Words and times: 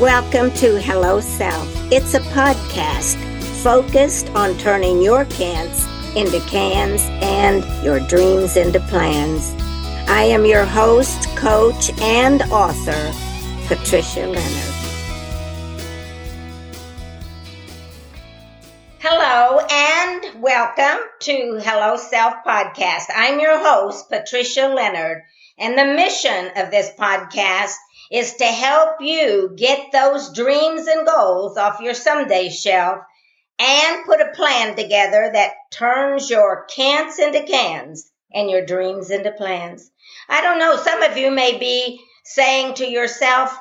Welcome 0.00 0.50
to 0.56 0.78
Hello 0.78 1.20
Self. 1.20 1.66
It's 1.90 2.12
a 2.12 2.20
podcast 2.20 3.16
focused 3.62 4.28
on 4.34 4.54
turning 4.58 5.00
your 5.00 5.24
cans 5.24 5.86
into 6.14 6.38
cans 6.40 7.00
and 7.22 7.64
your 7.82 8.00
dreams 8.00 8.58
into 8.58 8.78
plans. 8.78 9.54
I 10.06 10.24
am 10.24 10.44
your 10.44 10.66
host, 10.66 11.34
coach, 11.34 11.90
and 12.02 12.42
author, 12.52 13.10
Patricia 13.68 14.26
Leonard. 14.26 14.74
Hello 18.98 19.60
and 19.70 20.42
welcome 20.42 21.06
to 21.20 21.58
Hello 21.64 21.96
Self 21.96 22.34
Podcast. 22.46 23.04
I'm 23.14 23.40
your 23.40 23.58
host, 23.58 24.10
Patricia 24.10 24.68
Leonard, 24.68 25.22
and 25.56 25.78
the 25.78 25.86
mission 25.86 26.50
of 26.54 26.70
this 26.70 26.90
podcast 26.98 27.76
is 28.10 28.34
to 28.34 28.44
help 28.44 29.00
you 29.00 29.52
get 29.56 29.92
those 29.92 30.32
dreams 30.32 30.86
and 30.86 31.06
goals 31.06 31.56
off 31.56 31.80
your 31.80 31.94
someday 31.94 32.48
shelf 32.48 33.00
and 33.58 34.04
put 34.04 34.20
a 34.20 34.32
plan 34.34 34.76
together 34.76 35.30
that 35.32 35.54
turns 35.72 36.28
your 36.28 36.66
can'ts 36.66 37.18
into 37.18 37.42
cans 37.42 38.10
and 38.32 38.50
your 38.50 38.64
dreams 38.64 39.10
into 39.10 39.32
plans. 39.32 39.90
I 40.28 40.42
don't 40.42 40.58
know, 40.58 40.76
some 40.76 41.02
of 41.02 41.16
you 41.16 41.30
may 41.30 41.58
be 41.58 42.00
saying 42.24 42.74
to 42.74 42.88
yourself, 42.88 43.56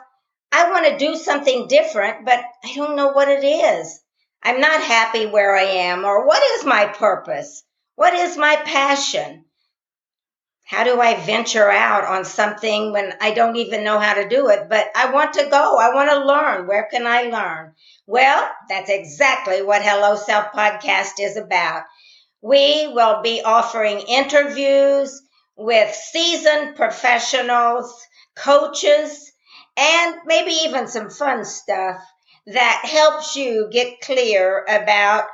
I 0.51 0.69
want 0.69 0.87
to 0.87 0.97
do 0.97 1.15
something 1.15 1.67
different, 1.67 2.25
but 2.25 2.43
I 2.63 2.73
don't 2.75 2.95
know 2.95 3.09
what 3.09 3.29
it 3.29 3.43
is. 3.43 3.99
I'm 4.43 4.59
not 4.59 4.81
happy 4.81 5.25
where 5.25 5.55
I 5.55 5.63
am, 5.63 6.05
or 6.05 6.27
what 6.27 6.43
is 6.57 6.65
my 6.65 6.85
purpose? 6.85 7.63
What 7.95 8.13
is 8.13 8.37
my 8.37 8.55
passion? 8.57 9.44
How 10.67 10.83
do 10.83 10.99
I 10.99 11.13
venture 11.23 11.69
out 11.69 12.05
on 12.05 12.25
something 12.25 12.91
when 12.91 13.13
I 13.21 13.31
don't 13.31 13.55
even 13.55 13.83
know 13.83 13.99
how 13.99 14.15
to 14.15 14.27
do 14.27 14.49
it? 14.49 14.67
But 14.67 14.87
I 14.95 15.11
want 15.11 15.33
to 15.33 15.45
go. 15.45 15.77
I 15.77 15.93
want 15.93 16.09
to 16.09 16.25
learn. 16.25 16.65
Where 16.67 16.87
can 16.91 17.05
I 17.05 17.23
learn? 17.23 17.73
Well, 18.07 18.49
that's 18.67 18.89
exactly 18.89 19.61
what 19.61 19.83
Hello 19.83 20.15
Self 20.15 20.47
Podcast 20.53 21.19
is 21.19 21.37
about. 21.37 21.83
We 22.41 22.87
will 22.87 23.21
be 23.21 23.43
offering 23.43 23.99
interviews 23.99 25.21
with 25.55 25.93
seasoned 25.93 26.75
professionals, 26.75 28.03
coaches, 28.35 29.31
and 29.77 30.15
maybe 30.25 30.51
even 30.51 30.87
some 30.87 31.11
fun 31.11 31.45
stuff 31.45 31.97
that 32.47 32.81
helps 32.83 33.35
you 33.35 33.69
get 33.71 34.01
clear 34.01 34.65
about 34.67 35.25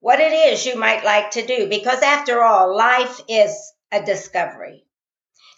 what 0.00 0.20
it 0.20 0.32
is 0.32 0.64
you 0.64 0.76
might 0.76 1.04
like 1.04 1.32
to 1.32 1.46
do. 1.46 1.68
Because 1.68 2.00
after 2.00 2.42
all, 2.42 2.74
life 2.74 3.20
is 3.28 3.54
a 3.92 4.02
discovery. 4.02 4.84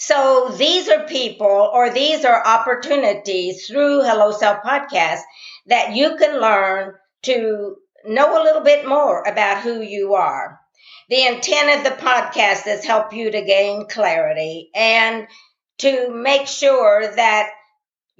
So 0.00 0.48
these 0.56 0.88
are 0.88 1.04
people 1.06 1.70
or 1.74 1.90
these 1.90 2.24
are 2.24 2.46
opportunities 2.46 3.66
through 3.66 4.00
Hello 4.00 4.32
Self 4.32 4.62
Podcast 4.64 5.20
that 5.66 5.94
you 5.94 6.16
can 6.16 6.40
learn 6.40 6.94
to 7.24 7.76
know 8.06 8.40
a 8.40 8.42
little 8.42 8.62
bit 8.62 8.88
more 8.88 9.22
about 9.22 9.62
who 9.62 9.82
you 9.82 10.14
are. 10.14 10.58
The 11.10 11.26
intent 11.26 11.78
of 11.78 11.84
the 11.84 12.02
podcast 12.02 12.66
is 12.66 12.82
help 12.82 13.12
you 13.12 13.30
to 13.30 13.42
gain 13.42 13.88
clarity 13.88 14.70
and 14.74 15.28
to 15.80 16.08
make 16.10 16.46
sure 16.46 17.06
that 17.16 17.50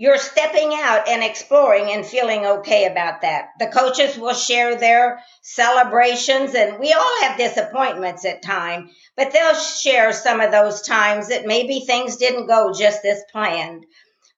you're 0.01 0.17
stepping 0.17 0.73
out 0.73 1.07
and 1.09 1.23
exploring 1.23 1.93
and 1.93 2.07
feeling 2.07 2.47
okay 2.47 2.87
about 2.87 3.21
that. 3.21 3.49
The 3.59 3.67
coaches 3.67 4.17
will 4.17 4.33
share 4.33 4.77
their 4.77 5.23
celebrations 5.43 6.55
and 6.55 6.79
we 6.79 6.95
all 6.95 7.21
have 7.21 7.37
disappointments 7.37 8.25
at 8.25 8.43
time, 8.43 8.89
but 9.15 9.31
they'll 9.31 9.55
share 9.55 10.15
some 10.15 10.41
of 10.41 10.53
those 10.53 10.81
times 10.81 11.29
that 11.29 11.45
maybe 11.45 11.81
things 11.81 12.17
didn't 12.17 12.47
go 12.47 12.73
just 12.73 13.05
as 13.05 13.23
planned. 13.31 13.85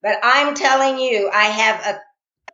But 0.02 0.18
I'm 0.24 0.56
telling 0.56 0.98
you, 0.98 1.30
I 1.32 1.44
have 1.44 1.94
a 1.94 2.00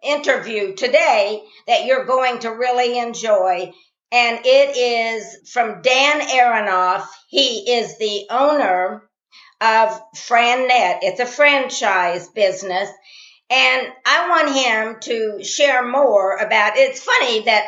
interview 0.06 0.75
today 0.75 1.42
that 1.67 1.86
you're 1.86 2.05
going 2.05 2.41
to 2.41 2.51
really 2.51 2.98
enjoy. 2.98 3.73
And 4.12 4.41
it 4.45 4.77
is 4.77 5.51
from 5.51 5.81
Dan 5.81 6.20
Aronoff. 6.20 7.07
He 7.30 7.73
is 7.73 7.96
the 7.96 8.27
owner 8.29 9.08
of 9.61 10.01
FranNet. 10.14 10.98
It's 11.02 11.20
a 11.20 11.27
franchise 11.27 12.29
business. 12.29 12.89
And 13.51 13.89
I 14.05 14.29
want 14.29 14.55
him 14.55 15.01
to 15.01 15.45
share 15.45 15.86
more 15.86 16.36
about 16.36 16.77
it's 16.77 17.02
funny 17.02 17.42
that 17.45 17.67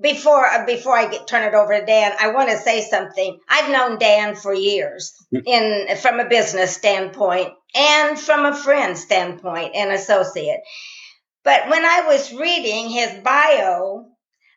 before 0.00 0.44
before 0.66 0.96
I 0.96 1.08
get, 1.08 1.26
turn 1.26 1.44
it 1.44 1.54
over 1.54 1.78
to 1.78 1.86
Dan, 1.86 2.12
I 2.20 2.32
want 2.32 2.50
to 2.50 2.58
say 2.58 2.82
something. 2.82 3.38
I've 3.48 3.70
known 3.70 3.98
Dan 3.98 4.34
for 4.34 4.52
years 4.52 5.14
in 5.32 5.96
from 5.96 6.20
a 6.20 6.28
business 6.28 6.74
standpoint 6.74 7.52
and 7.74 8.18
from 8.18 8.44
a 8.44 8.56
friend 8.56 8.98
standpoint 8.98 9.74
and 9.74 9.92
associate. 9.92 10.60
But 11.44 11.68
when 11.68 11.84
I 11.84 12.06
was 12.06 12.32
reading 12.32 12.90
his 12.90 13.22
bio, 13.22 14.06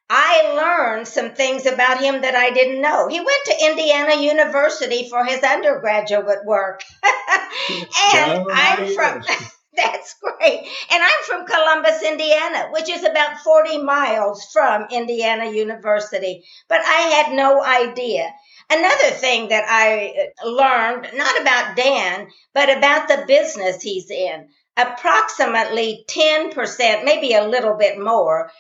I 0.10 0.54
learned 0.56 1.08
some 1.08 1.32
things 1.32 1.66
about 1.66 2.00
him 2.00 2.22
that 2.22 2.36
I 2.36 2.52
didn't 2.52 2.82
know. 2.82 3.10
He 3.10 3.20
went 3.20 3.46
to 3.46 3.66
Indiana 3.66 4.22
University 4.22 5.10
for 5.10 5.26
his 5.26 5.44
undergraduate 5.44 6.46
work. 6.46 6.82
and 7.04 8.46
I'm 8.50 8.94
from, 8.94 9.24
that's 9.76 10.16
great. 10.22 10.60
And 10.92 11.04
I'm 11.04 11.24
from 11.26 11.46
Columbus, 11.46 12.02
Indiana, 12.04 12.70
which 12.72 12.90
is 12.90 13.04
about 13.04 13.40
40 13.40 13.84
miles 13.84 14.48
from 14.54 14.88
Indiana 14.92 15.52
University. 15.52 16.46
But 16.70 16.82
I 16.86 17.24
had 17.24 17.36
no 17.36 17.62
idea. 17.62 18.34
Another 18.70 19.12
thing 19.12 19.50
that 19.50 19.66
I 19.68 20.32
uh, 20.44 20.50
learned, 20.50 21.10
not 21.16 21.42
about 21.42 21.76
Dan, 21.76 22.28
but 22.54 22.70
about 22.70 23.10
the 23.10 23.26
business 23.28 23.82
he's 23.82 24.10
in. 24.10 24.48
Approximately 24.78 26.06
10%, 26.08 27.04
maybe 27.04 27.34
a 27.34 27.48
little 27.48 27.76
bit 27.76 27.98
more, 27.98 28.52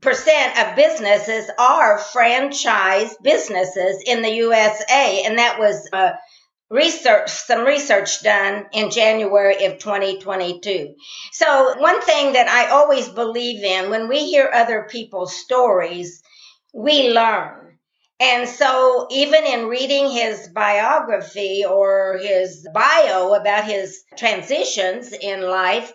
percent 0.00 0.58
of 0.58 0.76
businesses 0.76 1.50
are 1.58 1.98
franchise 1.98 3.14
businesses 3.22 4.02
in 4.06 4.22
the 4.22 4.30
USA, 4.30 5.22
and 5.24 5.38
that 5.38 5.58
was 5.58 5.88
uh, 5.92 6.12
research, 6.70 7.30
some 7.30 7.66
research 7.66 8.22
done 8.22 8.66
in 8.72 8.90
January 8.90 9.64
of 9.64 9.78
2022. 9.78 10.94
So 11.32 11.78
one 11.78 12.00
thing 12.02 12.32
that 12.34 12.48
I 12.48 12.70
always 12.70 13.08
believe 13.08 13.62
in 13.62 13.90
when 13.90 14.08
we 14.08 14.30
hear 14.30 14.50
other 14.52 14.86
people's 14.88 15.34
stories, 15.34 16.22
we 16.72 17.10
learn. 17.10 17.78
And 18.20 18.46
so 18.48 19.08
even 19.10 19.44
in 19.44 19.66
reading 19.66 20.10
his 20.10 20.48
biography 20.48 21.64
or 21.64 22.18
his 22.22 22.68
bio 22.72 23.32
about 23.32 23.64
his 23.64 24.02
transitions 24.16 25.12
in 25.12 25.40
life, 25.40 25.92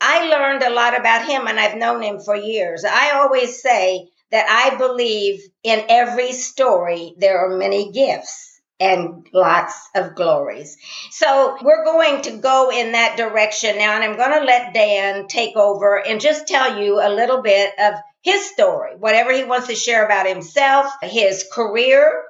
I 0.00 0.28
learned 0.28 0.62
a 0.62 0.70
lot 0.74 0.98
about 0.98 1.26
him 1.26 1.46
and 1.46 1.58
I've 1.58 1.76
known 1.76 2.02
him 2.02 2.20
for 2.20 2.36
years. 2.36 2.84
I 2.84 3.12
always 3.12 3.62
say 3.62 4.08
that 4.30 4.46
I 4.48 4.76
believe 4.76 5.40
in 5.62 5.84
every 5.88 6.32
story 6.32 7.14
there 7.18 7.38
are 7.38 7.56
many 7.56 7.92
gifts 7.92 8.60
and 8.78 9.26
lots 9.32 9.88
of 9.94 10.14
glories. 10.14 10.76
So 11.10 11.56
we're 11.62 11.84
going 11.84 12.22
to 12.22 12.36
go 12.36 12.70
in 12.70 12.92
that 12.92 13.16
direction 13.16 13.78
now 13.78 13.94
and 13.94 14.04
I'm 14.04 14.16
going 14.16 14.38
to 14.38 14.44
let 14.44 14.74
Dan 14.74 15.28
take 15.28 15.56
over 15.56 16.04
and 16.06 16.20
just 16.20 16.46
tell 16.46 16.78
you 16.78 17.00
a 17.00 17.08
little 17.08 17.40
bit 17.40 17.72
of 17.78 17.94
his 18.22 18.50
story, 18.50 18.96
whatever 18.98 19.32
he 19.32 19.44
wants 19.44 19.68
to 19.68 19.74
share 19.74 20.04
about 20.04 20.26
himself, 20.26 20.92
his 21.02 21.46
career, 21.50 22.22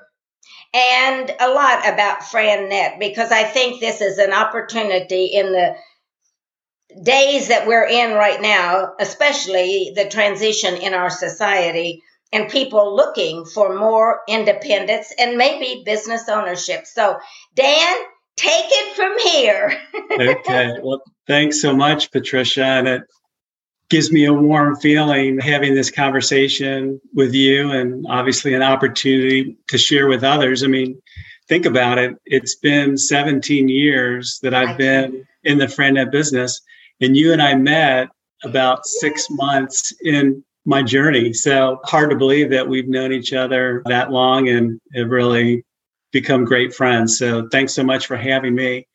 and 0.74 1.34
a 1.40 1.48
lot 1.48 1.88
about 1.88 2.20
FranNet 2.20 2.98
because 3.00 3.32
I 3.32 3.44
think 3.44 3.80
this 3.80 4.00
is 4.00 4.18
an 4.18 4.32
opportunity 4.32 5.26
in 5.26 5.52
the 5.52 5.74
days 7.02 7.48
that 7.48 7.66
we're 7.66 7.86
in 7.86 8.12
right 8.14 8.40
now, 8.40 8.92
especially 8.98 9.92
the 9.94 10.08
transition 10.08 10.76
in 10.76 10.94
our 10.94 11.10
society 11.10 12.02
and 12.32 12.48
people 12.48 12.94
looking 12.96 13.44
for 13.44 13.78
more 13.78 14.20
independence 14.28 15.12
and 15.18 15.36
maybe 15.36 15.82
business 15.84 16.28
ownership. 16.28 16.86
So, 16.86 17.18
Dan, 17.54 17.96
take 18.36 18.66
it 18.68 18.96
from 18.96 19.18
here. 19.18 19.80
okay. 20.12 20.74
Well, 20.82 21.02
thanks 21.26 21.60
so 21.60 21.74
much, 21.76 22.10
Patricia. 22.10 22.64
And 22.64 22.88
it 22.88 23.02
gives 23.88 24.10
me 24.10 24.24
a 24.24 24.32
warm 24.32 24.76
feeling 24.76 25.38
having 25.38 25.74
this 25.74 25.90
conversation 25.90 27.00
with 27.14 27.32
you 27.34 27.70
and 27.70 28.04
obviously 28.08 28.54
an 28.54 28.62
opportunity 28.62 29.56
to 29.68 29.78
share 29.78 30.08
with 30.08 30.24
others. 30.24 30.64
I 30.64 30.66
mean, 30.66 31.00
think 31.48 31.66
about 31.66 31.98
it. 31.98 32.16
It's 32.24 32.56
been 32.56 32.96
17 32.96 33.68
years 33.68 34.40
that 34.42 34.54
I've 34.54 34.76
been 34.76 35.24
in 35.44 35.58
the 35.58 35.68
friend 35.68 35.96
FranNet 35.96 36.10
business 36.10 36.60
and 37.00 37.16
you 37.16 37.32
and 37.32 37.42
I 37.42 37.54
met 37.54 38.08
about 38.44 38.86
six 38.86 39.28
months 39.30 39.92
in 40.02 40.44
my 40.64 40.82
journey. 40.82 41.32
So 41.32 41.80
hard 41.84 42.10
to 42.10 42.16
believe 42.16 42.50
that 42.50 42.68
we've 42.68 42.88
known 42.88 43.12
each 43.12 43.32
other 43.32 43.82
that 43.86 44.10
long 44.10 44.48
and 44.48 44.80
have 44.94 45.10
really 45.10 45.64
become 46.12 46.44
great 46.44 46.74
friends. 46.74 47.18
So 47.18 47.48
thanks 47.50 47.74
so 47.74 47.84
much 47.84 48.06
for 48.06 48.16
having 48.16 48.54
me. 48.54 48.86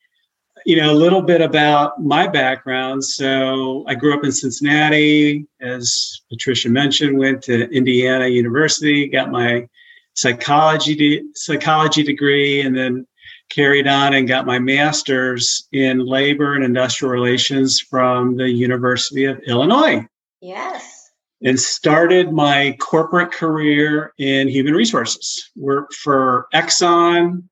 You 0.64 0.76
know, 0.76 0.92
a 0.92 0.94
little 0.94 1.22
bit 1.22 1.40
about 1.40 2.00
my 2.00 2.28
background. 2.28 3.04
So 3.04 3.84
I 3.88 3.94
grew 3.94 4.14
up 4.14 4.24
in 4.24 4.30
Cincinnati, 4.30 5.46
as 5.60 6.20
Patricia 6.30 6.68
mentioned, 6.68 7.18
went 7.18 7.42
to 7.44 7.68
Indiana 7.70 8.28
University, 8.28 9.08
got 9.08 9.30
my 9.30 9.66
psychology 10.14 10.94
de- 10.94 11.22
psychology 11.34 12.02
degree, 12.02 12.60
and 12.60 12.76
then 12.76 13.06
carried 13.54 13.86
on 13.86 14.14
and 14.14 14.26
got 14.26 14.46
my 14.46 14.58
master's 14.58 15.68
in 15.72 15.98
labor 15.98 16.54
and 16.54 16.64
industrial 16.64 17.12
relations 17.12 17.80
from 17.80 18.36
the 18.36 18.50
University 18.50 19.24
of 19.24 19.38
Illinois. 19.46 20.06
Yes. 20.40 21.10
And 21.44 21.58
started 21.58 22.32
my 22.32 22.76
corporate 22.80 23.32
career 23.32 24.12
in 24.18 24.48
human 24.48 24.74
resources. 24.74 25.50
Worked 25.56 25.94
for 25.94 26.46
Exxon 26.54 27.42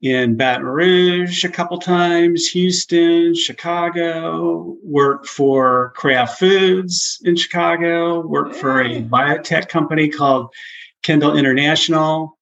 in 0.00 0.36
Baton 0.36 0.64
Rouge 0.64 1.44
a 1.44 1.48
couple 1.48 1.78
times, 1.78 2.46
Houston, 2.48 3.34
Chicago, 3.34 4.76
worked 4.84 5.26
for 5.26 5.92
Kraft 5.96 6.38
Foods 6.38 7.20
in 7.24 7.34
Chicago, 7.34 8.20
worked 8.20 8.54
for 8.54 8.80
a 8.80 9.02
biotech 9.02 9.68
company 9.68 10.08
called 10.08 10.54
Kendall 11.02 11.36
International, 11.36 12.37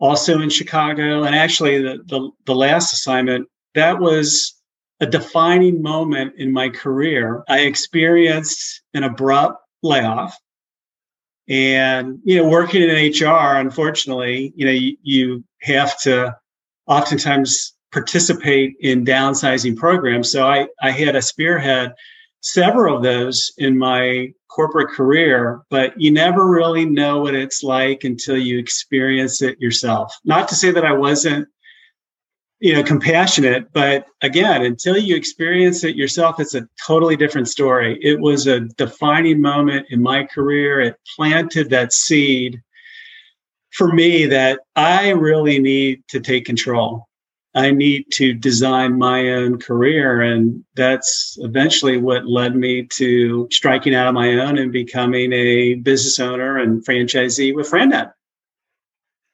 also 0.00 0.40
in 0.40 0.50
Chicago. 0.50 1.22
And 1.22 1.34
actually, 1.34 1.80
the, 1.80 1.98
the, 2.06 2.30
the 2.46 2.54
last 2.54 2.92
assignment, 2.92 3.48
that 3.74 4.00
was 4.00 4.54
a 5.00 5.06
defining 5.06 5.82
moment 5.82 6.34
in 6.36 6.52
my 6.52 6.68
career. 6.68 7.44
I 7.48 7.60
experienced 7.60 8.82
an 8.94 9.04
abrupt 9.04 9.62
layoff. 9.82 10.36
And, 11.48 12.18
you 12.24 12.36
know, 12.36 12.48
working 12.48 12.82
in 12.82 12.90
HR, 12.90 13.56
unfortunately, 13.56 14.52
you 14.54 14.66
know, 14.66 14.72
you, 14.72 14.96
you 15.02 15.44
have 15.62 15.98
to 16.02 16.36
oftentimes 16.86 17.74
participate 17.92 18.74
in 18.80 19.04
downsizing 19.04 19.76
programs. 19.76 20.30
So 20.30 20.46
I, 20.46 20.68
I 20.80 20.90
had 20.90 21.16
a 21.16 21.22
spearhead 21.22 21.92
several 22.40 22.96
of 22.96 23.02
those 23.02 23.52
in 23.58 23.76
my 23.78 24.32
corporate 24.48 24.90
career, 24.90 25.62
but 25.70 25.98
you 26.00 26.10
never 26.10 26.48
really 26.48 26.84
know 26.84 27.20
what 27.20 27.34
it's 27.34 27.62
like 27.62 28.04
until 28.04 28.36
you 28.36 28.58
experience 28.58 29.42
it 29.42 29.60
yourself. 29.60 30.14
Not 30.24 30.48
to 30.48 30.54
say 30.54 30.70
that 30.70 30.84
I 30.84 30.92
wasn't, 30.92 31.48
you 32.58 32.74
know, 32.74 32.82
compassionate, 32.82 33.72
but 33.72 34.06
again, 34.22 34.62
until 34.64 34.98
you 34.98 35.16
experience 35.16 35.84
it 35.84 35.96
yourself, 35.96 36.40
it's 36.40 36.54
a 36.54 36.68
totally 36.86 37.16
different 37.16 37.48
story. 37.48 37.98
It 38.02 38.20
was 38.20 38.46
a 38.46 38.60
defining 38.60 39.40
moment 39.40 39.86
in 39.90 40.02
my 40.02 40.24
career. 40.24 40.80
It 40.80 40.96
planted 41.16 41.70
that 41.70 41.92
seed 41.92 42.60
for 43.72 43.92
me 43.92 44.26
that 44.26 44.60
I 44.76 45.10
really 45.10 45.58
need 45.58 46.02
to 46.08 46.20
take 46.20 46.44
control. 46.44 47.06
I 47.54 47.72
need 47.72 48.06
to 48.12 48.32
design 48.32 48.98
my 48.98 49.30
own 49.32 49.58
career. 49.58 50.20
And 50.22 50.64
that's 50.76 51.36
eventually 51.40 51.96
what 51.96 52.26
led 52.26 52.54
me 52.54 52.86
to 52.92 53.48
striking 53.50 53.94
out 53.94 54.06
on 54.06 54.14
my 54.14 54.34
own 54.34 54.58
and 54.58 54.72
becoming 54.72 55.32
a 55.32 55.74
business 55.74 56.20
owner 56.20 56.58
and 56.58 56.84
franchisee 56.84 57.54
with 57.54 57.70
FranNet. 57.70 58.12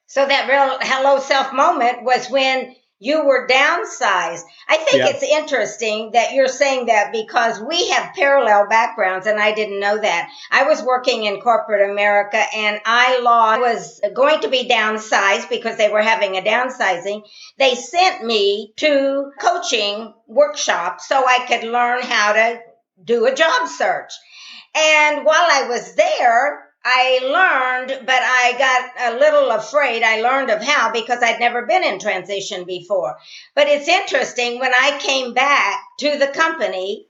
So 0.07 0.27
that 0.27 0.49
real 0.49 0.79
hello 0.81 1.21
self 1.21 1.53
moment 1.53 2.05
was 2.05 2.31
when 2.31 2.75
you 2.99 3.27
were 3.27 3.47
downsized. 3.47 4.43
I 4.69 4.79
think 4.79 5.03
yeah. 5.03 5.09
it's 5.09 5.23
interesting 5.23 6.13
that 6.13 6.33
you're 6.33 6.49
saying 6.49 6.87
that 6.87 7.13
because 7.13 7.61
we 7.61 7.91
have 7.91 8.15
parallel 8.15 8.69
backgrounds 8.69 9.27
and 9.27 9.39
I 9.39 9.53
didn't 9.53 9.81
know 9.81 9.99
that. 9.99 10.31
I 10.51 10.65
was 10.65 10.83
working 10.83 11.25
in 11.25 11.41
corporate 11.41 11.91
America 11.91 12.43
and 12.55 12.81
I 12.87 13.21
lost, 13.21 13.61
was 13.61 14.01
going 14.15 14.41
to 14.41 14.49
be 14.49 14.69
downsized 14.69 15.51
because 15.51 15.77
they 15.77 15.91
were 15.91 16.03
having 16.03 16.37
a 16.37 16.43
downsizing. 16.43 17.23
They 17.59 17.75
sent 17.75 18.25
me 18.25 18.73
to 18.77 19.31
coaching 19.39 20.15
workshops 20.27 21.07
so 21.07 21.23
I 21.27 21.45
could 21.47 21.65
learn 21.65 22.01
how 22.03 22.33
to 22.33 22.61
do 23.05 23.27
a 23.27 23.35
job 23.35 23.69
search. 23.69 24.13
And 24.75 25.25
while 25.25 25.47
I 25.51 25.69
was 25.69 25.95
there, 25.95 26.66
I 26.89 27.19
learned, 27.21 28.07
but 28.07 28.23
I 28.23 28.55
got 28.57 29.13
a 29.13 29.19
little 29.19 29.51
afraid. 29.51 30.05
I 30.05 30.21
learned 30.21 30.51
of 30.51 30.63
how 30.63 30.93
because 30.93 31.21
I'd 31.21 31.41
never 31.41 31.67
been 31.67 31.83
in 31.83 31.99
transition 31.99 32.65
before. 32.65 33.17
But 33.57 33.67
it's 33.67 33.89
interesting 33.89 34.61
when 34.61 34.73
I 34.73 34.97
came 35.01 35.35
back 35.35 35.83
to 35.99 36.17
the 36.17 36.29
company, 36.29 37.09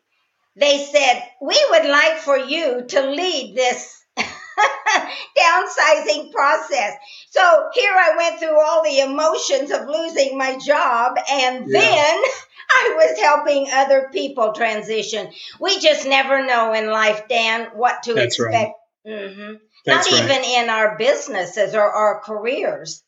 they 0.56 0.78
said, 0.78 1.22
We 1.42 1.62
would 1.72 1.84
like 1.84 2.16
for 2.16 2.38
you 2.38 2.86
to 2.88 3.10
lead 3.10 3.54
this 3.54 4.02
downsizing 4.16 6.32
process. 6.32 6.94
So 7.28 7.68
here 7.74 7.92
I 7.94 8.14
went 8.16 8.38
through 8.38 8.58
all 8.58 8.82
the 8.82 9.00
emotions 9.00 9.72
of 9.72 9.88
losing 9.88 10.38
my 10.38 10.56
job 10.56 11.18
and 11.30 11.66
yeah. 11.68 11.80
then 11.80 12.22
I 12.70 12.94
was 12.96 13.20
helping 13.20 13.68
other 13.70 14.08
people 14.10 14.52
transition. 14.52 15.30
We 15.60 15.78
just 15.80 16.06
never 16.06 16.46
know 16.46 16.72
in 16.72 16.90
life, 16.90 17.28
Dan, 17.28 17.66
what 17.74 18.04
to 18.04 18.14
That's 18.14 18.40
expect. 18.40 18.54
Right. 18.54 18.72
Mm-hmm. 19.06 19.65
Not 19.86 20.04
right. 20.10 20.24
even 20.24 20.44
in 20.44 20.68
our 20.68 20.96
businesses 20.98 21.74
or 21.74 21.82
our 21.82 22.20
careers. 22.20 23.02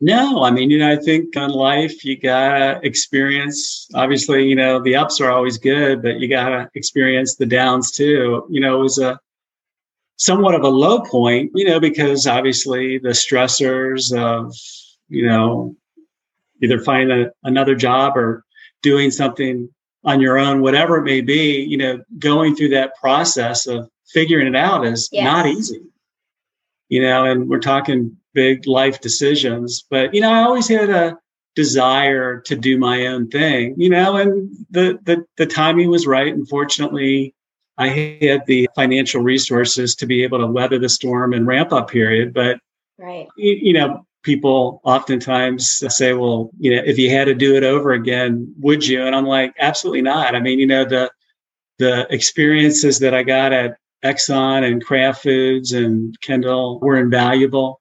No, 0.00 0.44
I 0.44 0.50
mean, 0.50 0.70
you 0.70 0.78
know, 0.78 0.92
I 0.92 0.96
think 0.96 1.36
on 1.36 1.50
life, 1.50 2.04
you 2.04 2.16
gotta 2.16 2.78
experience, 2.84 3.88
obviously, 3.94 4.46
you 4.46 4.54
know, 4.54 4.80
the 4.80 4.94
ups 4.94 5.20
are 5.20 5.30
always 5.30 5.58
good, 5.58 6.02
but 6.02 6.20
you 6.20 6.28
gotta 6.28 6.70
experience 6.74 7.34
the 7.34 7.46
downs 7.46 7.90
too. 7.90 8.46
You 8.48 8.60
know, 8.60 8.78
it 8.78 8.82
was 8.82 8.98
a 8.98 9.18
somewhat 10.16 10.54
of 10.54 10.62
a 10.62 10.68
low 10.68 11.00
point, 11.00 11.50
you 11.54 11.64
know, 11.64 11.80
because 11.80 12.26
obviously 12.26 12.98
the 12.98 13.10
stressors 13.10 14.16
of, 14.16 14.54
you 15.08 15.26
know, 15.26 15.74
either 16.62 16.80
finding 16.80 17.26
a, 17.26 17.30
another 17.42 17.74
job 17.74 18.16
or 18.16 18.44
doing 18.82 19.10
something 19.10 19.68
on 20.04 20.20
your 20.20 20.38
own, 20.38 20.60
whatever 20.60 20.98
it 20.98 21.04
may 21.04 21.20
be, 21.20 21.60
you 21.62 21.76
know, 21.76 22.00
going 22.18 22.54
through 22.54 22.68
that 22.68 22.94
process 23.00 23.66
of 23.66 23.90
figuring 24.12 24.46
it 24.46 24.56
out 24.56 24.86
is 24.86 25.08
yes. 25.12 25.24
not 25.24 25.46
easy. 25.46 25.82
You 26.88 27.02
know, 27.02 27.24
and 27.24 27.48
we're 27.48 27.58
talking 27.58 28.16
big 28.32 28.66
life 28.66 29.00
decisions, 29.00 29.84
but 29.90 30.14
you 30.14 30.20
know, 30.20 30.32
I 30.32 30.42
always 30.42 30.68
had 30.68 30.88
a 30.88 31.18
desire 31.54 32.40
to 32.42 32.54
do 32.54 32.78
my 32.78 33.06
own 33.06 33.28
thing, 33.28 33.74
you 33.76 33.90
know, 33.90 34.16
and 34.16 34.50
the 34.70 34.98
the 35.02 35.24
the 35.36 35.46
timing 35.46 35.90
was 35.90 36.06
right. 36.06 36.32
Unfortunately, 36.32 37.34
I 37.76 37.88
had 37.88 38.46
the 38.46 38.68
financial 38.74 39.22
resources 39.22 39.94
to 39.96 40.06
be 40.06 40.22
able 40.22 40.38
to 40.38 40.46
weather 40.46 40.78
the 40.78 40.88
storm 40.88 41.32
and 41.32 41.46
ramp 41.46 41.72
up 41.72 41.90
period, 41.90 42.32
but 42.32 42.58
right. 42.98 43.28
you, 43.36 43.58
you 43.60 43.72
know, 43.72 44.06
people 44.22 44.80
oftentimes 44.84 45.82
say, 45.94 46.12
well, 46.12 46.50
you 46.58 46.74
know, 46.74 46.82
if 46.84 46.98
you 46.98 47.10
had 47.10 47.26
to 47.26 47.34
do 47.34 47.56
it 47.56 47.64
over 47.64 47.92
again, 47.92 48.52
would 48.58 48.86
you? 48.86 49.04
And 49.04 49.14
I'm 49.14 49.26
like, 49.26 49.54
absolutely 49.58 50.02
not. 50.02 50.34
I 50.34 50.40
mean, 50.40 50.58
you 50.58 50.66
know, 50.66 50.84
the 50.84 51.10
the 51.78 52.06
experiences 52.10 52.98
that 52.98 53.14
I 53.14 53.22
got 53.22 53.52
at 53.52 53.78
Exxon 54.04 54.64
and 54.64 54.84
Kraft 54.84 55.22
Foods 55.22 55.72
and 55.72 56.18
Kendall 56.20 56.78
were 56.80 56.96
invaluable. 56.96 57.80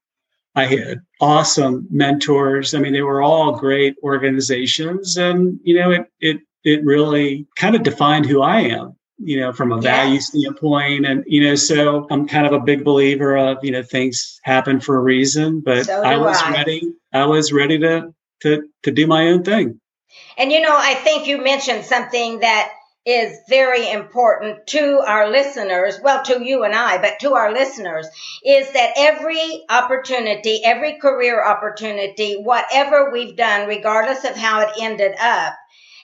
I 0.55 0.65
had 0.65 1.01
awesome 1.21 1.87
mentors. 1.91 2.73
I 2.73 2.79
mean, 2.79 2.93
they 2.93 3.03
were 3.03 3.21
all 3.21 3.57
great 3.57 3.95
organizations, 4.01 5.15
and 5.15 5.59
you 5.63 5.79
know, 5.79 5.91
it 5.91 6.07
it 6.19 6.37
it 6.63 6.83
really 6.83 7.47
kind 7.55 7.75
of 7.75 7.83
defined 7.83 8.25
who 8.25 8.41
I 8.41 8.61
am. 8.61 8.95
You 9.19 9.39
know, 9.39 9.51
from 9.51 9.71
a 9.71 9.81
value 9.81 10.19
standpoint, 10.19 11.05
and 11.05 11.24
you 11.27 11.43
know, 11.43 11.55
so 11.55 12.07
I'm 12.09 12.27
kind 12.27 12.45
of 12.45 12.53
a 12.53 12.59
big 12.59 12.83
believer 12.83 13.36
of 13.36 13.63
you 13.63 13.71
know 13.71 13.83
things 13.83 14.39
happen 14.43 14.79
for 14.79 14.95
a 14.95 15.01
reason. 15.01 15.62
But 15.62 15.86
so 15.86 16.01
I 16.01 16.17
was 16.17 16.38
I. 16.41 16.51
ready. 16.51 16.93
I 17.13 17.25
was 17.25 17.51
ready 17.51 17.79
to 17.79 18.13
to 18.41 18.67
to 18.83 18.91
do 18.91 19.05
my 19.05 19.27
own 19.27 19.43
thing. 19.43 19.79
And 20.38 20.51
you 20.51 20.62
know, 20.62 20.75
I 20.75 20.95
think 20.95 21.27
you 21.27 21.43
mentioned 21.43 21.86
something 21.86 22.39
that 22.39 22.71
is 23.07 23.39
very 23.47 23.89
important 23.89 24.67
to 24.67 24.99
our 24.99 25.29
listeners, 25.29 25.97
well, 26.03 26.21
to 26.25 26.43
you 26.43 26.65
and 26.65 26.75
I, 26.75 26.97
but 26.97 27.19
to 27.21 27.35
our 27.35 27.53
listeners, 27.53 28.05
is 28.43 28.69
that 28.73 28.91
every 28.97 29.63
opportunity, 29.69 30.59
every 30.65 30.99
career 30.99 31.41
opportunity, 31.41 32.35
whatever 32.35 33.09
we've 33.09 33.37
done, 33.37 33.69
regardless 33.69 34.25
of 34.25 34.35
how 34.35 34.59
it 34.59 34.73
ended 34.81 35.15
up, 35.21 35.53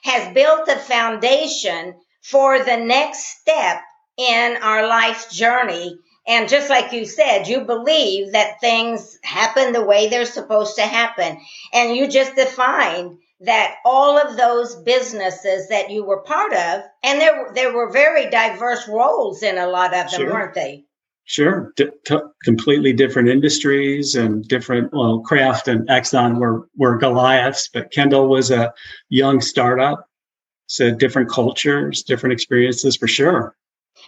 has 0.02 0.32
built 0.32 0.66
a 0.68 0.76
foundation 0.76 1.94
for 2.22 2.64
the 2.64 2.78
next 2.78 3.38
step 3.38 3.82
in 4.16 4.56
our 4.62 4.86
life 4.86 5.30
journey. 5.30 5.98
And 6.26 6.48
just 6.48 6.70
like 6.70 6.94
you 6.94 7.04
said, 7.04 7.48
you 7.48 7.66
believe 7.66 8.32
that 8.32 8.60
things 8.62 9.18
happen 9.22 9.74
the 9.74 9.84
way 9.84 10.08
they're 10.08 10.24
supposed 10.24 10.76
to 10.76 10.82
happen. 10.82 11.38
And 11.74 11.94
you 11.94 12.08
just 12.08 12.34
defined 12.34 13.18
that 13.44 13.76
all 13.84 14.18
of 14.18 14.36
those 14.36 14.76
businesses 14.76 15.68
that 15.68 15.90
you 15.90 16.04
were 16.04 16.22
part 16.22 16.52
of, 16.52 16.82
and 17.02 17.20
there 17.20 17.50
there 17.54 17.72
were 17.72 17.90
very 17.90 18.30
diverse 18.30 18.88
roles 18.88 19.42
in 19.42 19.58
a 19.58 19.66
lot 19.66 19.94
of 19.94 20.10
them, 20.10 20.20
sure. 20.20 20.32
weren't 20.32 20.54
they? 20.54 20.84
Sure, 21.26 21.72
D- 21.76 21.88
t- 22.04 22.18
completely 22.42 22.92
different 22.92 23.28
industries 23.28 24.14
and 24.14 24.46
different. 24.46 24.92
Well, 24.92 25.20
Kraft 25.20 25.68
and 25.68 25.88
Exxon 25.88 26.38
were 26.38 26.68
were 26.76 26.98
Goliaths, 26.98 27.68
but 27.72 27.90
Kendall 27.90 28.28
was 28.28 28.50
a 28.50 28.72
young 29.08 29.40
startup, 29.40 30.08
so 30.66 30.94
different 30.94 31.30
cultures, 31.30 32.02
different 32.02 32.34
experiences 32.34 32.96
for 32.96 33.08
sure. 33.08 33.56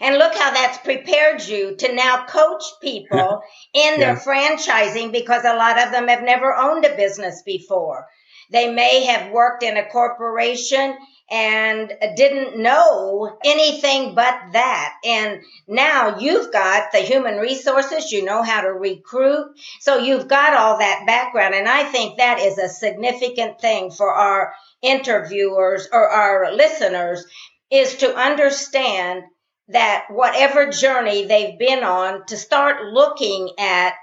And 0.00 0.18
look 0.18 0.34
how 0.34 0.50
that's 0.50 0.78
prepared 0.78 1.46
you 1.46 1.76
to 1.76 1.94
now 1.94 2.26
coach 2.26 2.64
people 2.82 3.40
in 3.74 4.00
their 4.00 4.14
yeah. 4.14 4.20
franchising 4.20 5.12
because 5.12 5.44
a 5.44 5.56
lot 5.56 5.82
of 5.82 5.92
them 5.92 6.08
have 6.08 6.22
never 6.22 6.54
owned 6.54 6.84
a 6.84 6.96
business 6.96 7.42
before. 7.46 8.06
They 8.50 8.72
may 8.72 9.04
have 9.04 9.32
worked 9.32 9.62
in 9.62 9.76
a 9.76 9.88
corporation 9.88 10.96
and 11.30 11.92
didn't 12.16 12.58
know 12.58 13.36
anything 13.44 14.14
but 14.14 14.38
that. 14.52 14.94
And 15.04 15.42
now 15.66 16.18
you've 16.18 16.52
got 16.52 16.92
the 16.92 16.98
human 16.98 17.38
resources, 17.38 18.12
you 18.12 18.24
know 18.24 18.42
how 18.42 18.60
to 18.60 18.72
recruit. 18.72 19.56
So 19.80 19.98
you've 19.98 20.28
got 20.28 20.54
all 20.54 20.78
that 20.78 21.04
background. 21.06 21.54
And 21.54 21.68
I 21.68 21.84
think 21.84 22.18
that 22.18 22.38
is 22.38 22.58
a 22.58 22.68
significant 22.68 23.60
thing 23.60 23.90
for 23.90 24.12
our 24.12 24.54
interviewers 24.82 25.88
or 25.92 26.08
our 26.08 26.52
listeners 26.54 27.24
is 27.70 27.96
to 27.96 28.14
understand 28.14 29.24
that 29.68 30.06
whatever 30.10 30.70
journey 30.70 31.26
they've 31.26 31.58
been 31.58 31.82
on 31.82 32.24
to 32.26 32.36
start 32.36 32.84
looking 32.92 33.50
at 33.58 33.94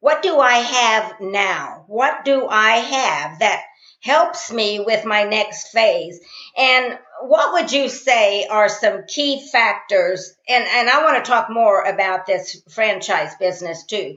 what 0.00 0.22
do 0.22 0.40
I 0.40 0.54
have 0.54 1.20
now? 1.20 1.84
What 1.86 2.24
do 2.24 2.48
I 2.48 2.76
have 2.76 3.40
that 3.40 3.60
helps 4.00 4.50
me 4.50 4.80
with 4.80 5.04
my 5.04 5.24
next 5.24 5.68
phase? 5.68 6.20
And 6.56 6.98
what 7.22 7.52
would 7.52 7.72
you 7.72 7.88
say 7.88 8.46
are 8.46 8.68
some 8.68 9.04
key 9.06 9.46
factors? 9.52 10.34
And, 10.48 10.64
and 10.66 10.88
I 10.88 11.02
want 11.04 11.22
to 11.22 11.30
talk 11.30 11.48
more 11.50 11.82
about 11.82 12.26
this 12.26 12.62
franchise 12.70 13.34
business 13.38 13.84
too. 13.84 14.16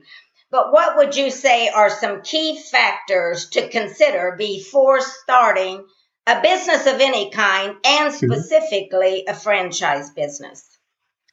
But 0.51 0.71
what 0.71 0.97
would 0.97 1.15
you 1.15 1.31
say 1.31 1.69
are 1.69 1.89
some 1.89 2.21
key 2.21 2.61
factors 2.61 3.49
to 3.49 3.69
consider 3.69 4.35
before 4.37 5.01
starting 5.01 5.85
a 6.27 6.41
business 6.41 6.85
of 6.85 7.01
any 7.01 7.31
kind 7.31 7.75
and 7.83 8.13
mm-hmm. 8.13 8.31
specifically 8.31 9.25
a 9.27 9.33
franchise 9.33 10.11
business? 10.11 10.77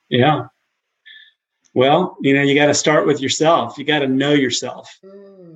Yeah. 0.09 0.47
Well, 1.75 2.17
you 2.21 2.35
know, 2.35 2.43
you 2.43 2.55
got 2.55 2.67
to 2.67 2.75
start 2.75 3.07
with 3.07 3.21
yourself. 3.21 3.79
You 3.79 3.85
got 3.85 4.01
to 4.01 4.09
know 4.09 4.33
yourself. 4.33 4.99
Mm. 5.05 5.50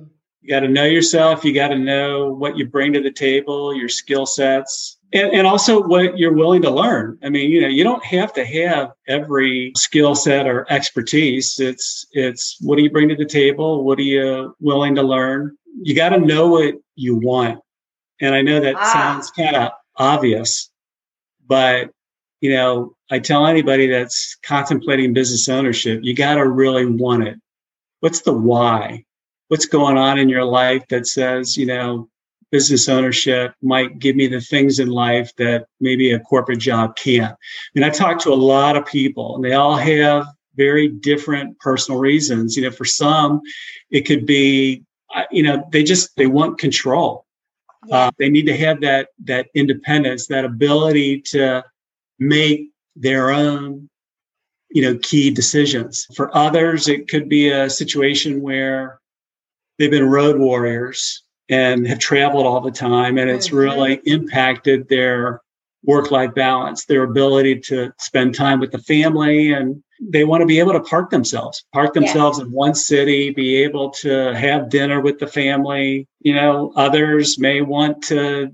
You 0.45 0.51
got 0.51 0.59
to 0.59 0.67
know 0.67 0.85
yourself. 0.85 1.43
You 1.43 1.55
got 1.55 1.69
to 1.69 1.75
know 1.75 2.31
what 2.31 2.55
you 2.55 2.67
bring 2.67 2.93
to 2.93 3.01
the 3.01 3.09
table, 3.09 3.73
your 3.73 3.89
skill 3.89 4.27
sets, 4.27 4.99
and, 5.11 5.33
and 5.33 5.47
also 5.47 5.81
what 5.81 6.19
you're 6.19 6.35
willing 6.35 6.61
to 6.61 6.69
learn. 6.69 7.17
I 7.23 7.29
mean, 7.29 7.49
you 7.49 7.61
know, 7.61 7.67
you 7.67 7.83
don't 7.83 8.05
have 8.05 8.31
to 8.33 8.45
have 8.45 8.91
every 9.07 9.71
skill 9.75 10.13
set 10.13 10.45
or 10.45 10.71
expertise. 10.71 11.59
It's 11.59 12.05
it's 12.11 12.57
what 12.61 12.75
do 12.75 12.83
you 12.83 12.91
bring 12.91 13.09
to 13.09 13.15
the 13.15 13.25
table? 13.25 13.83
What 13.83 13.97
are 13.97 14.03
you 14.03 14.55
willing 14.59 14.93
to 14.93 15.01
learn? 15.01 15.57
You 15.81 15.95
got 15.95 16.09
to 16.09 16.19
know 16.19 16.47
what 16.47 16.75
you 16.93 17.15
want. 17.15 17.59
And 18.21 18.35
I 18.35 18.43
know 18.43 18.59
that 18.59 18.75
ah. 18.75 18.93
sounds 18.93 19.31
kind 19.31 19.55
of 19.55 19.71
obvious, 19.97 20.69
but 21.47 21.89
you 22.39 22.51
know, 22.51 22.93
I 23.09 23.17
tell 23.17 23.47
anybody 23.47 23.87
that's 23.87 24.37
contemplating 24.45 25.11
business 25.11 25.49
ownership, 25.49 26.01
you 26.03 26.13
got 26.13 26.35
to 26.35 26.47
really 26.47 26.85
want 26.85 27.23
it. 27.23 27.39
What's 28.01 28.21
the 28.21 28.33
why? 28.33 29.05
What's 29.47 29.65
going 29.65 29.97
on 29.97 30.17
in 30.17 30.29
your 30.29 30.43
life 30.43 30.87
that 30.89 31.07
says, 31.07 31.55
you 31.55 31.65
know, 31.65 32.09
business 32.51 32.87
ownership 32.87 33.53
might 33.61 33.99
give 33.99 34.15
me 34.15 34.27
the 34.27 34.41
things 34.41 34.79
in 34.79 34.87
life 34.87 35.35
that 35.35 35.67
maybe 35.79 36.11
a 36.11 36.19
corporate 36.19 36.59
job 36.59 36.95
can't. 36.95 37.33
I 37.33 37.37
mean, 37.73 37.83
I 37.83 37.89
talk 37.89 38.19
to 38.21 38.33
a 38.33 38.35
lot 38.35 38.77
of 38.77 38.85
people 38.85 39.35
and 39.35 39.43
they 39.43 39.53
all 39.53 39.75
have 39.75 40.27
very 40.55 40.87
different 40.87 41.59
personal 41.59 41.99
reasons. 41.99 42.55
You 42.55 42.63
know, 42.63 42.71
for 42.71 42.85
some, 42.85 43.41
it 43.91 44.01
could 44.01 44.25
be, 44.25 44.83
uh, 45.13 45.23
you 45.31 45.43
know, 45.43 45.67
they 45.71 45.83
just, 45.83 46.15
they 46.15 46.27
want 46.27 46.57
control. 46.57 47.25
Uh, 47.91 48.09
they 48.17 48.29
need 48.29 48.45
to 48.47 48.57
have 48.57 48.81
that, 48.81 49.09
that 49.25 49.47
independence, 49.53 50.27
that 50.27 50.45
ability 50.45 51.21
to 51.21 51.63
make 52.19 52.69
their 52.95 53.31
own 53.31 53.89
you 54.69 54.81
know 54.81 54.97
key 55.01 55.29
decisions 55.29 56.07
for 56.15 56.35
others 56.35 56.87
it 56.87 57.07
could 57.07 57.29
be 57.29 57.49
a 57.49 57.69
situation 57.69 58.41
where 58.41 58.99
they've 59.77 59.91
been 59.91 60.09
road 60.09 60.37
warriors 60.37 61.23
and 61.49 61.87
have 61.87 61.99
traveled 61.99 62.45
all 62.45 62.61
the 62.61 62.71
time 62.71 63.17
and 63.17 63.29
it's 63.29 63.47
mm-hmm. 63.47 63.57
really 63.57 63.93
impacted 64.05 64.87
their 64.89 65.41
work 65.83 66.09
life 66.11 66.33
balance 66.33 66.85
their 66.85 67.03
ability 67.03 67.59
to 67.59 67.93
spend 67.99 68.33
time 68.33 68.59
with 68.59 68.71
the 68.71 68.79
family 68.79 69.53
and 69.53 69.83
they 70.01 70.23
want 70.23 70.41
to 70.41 70.45
be 70.45 70.59
able 70.59 70.73
to 70.73 70.79
park 70.81 71.09
themselves 71.09 71.63
park 71.73 71.93
themselves 71.93 72.39
yeah. 72.39 72.45
in 72.45 72.51
one 72.51 72.75
city 72.75 73.29
be 73.29 73.55
able 73.55 73.89
to 73.89 74.33
have 74.35 74.69
dinner 74.69 74.99
with 75.01 75.19
the 75.19 75.27
family. 75.27 76.07
You 76.21 76.33
know 76.33 76.73
others 76.75 77.39
may 77.39 77.61
want 77.61 78.01
to 78.03 78.51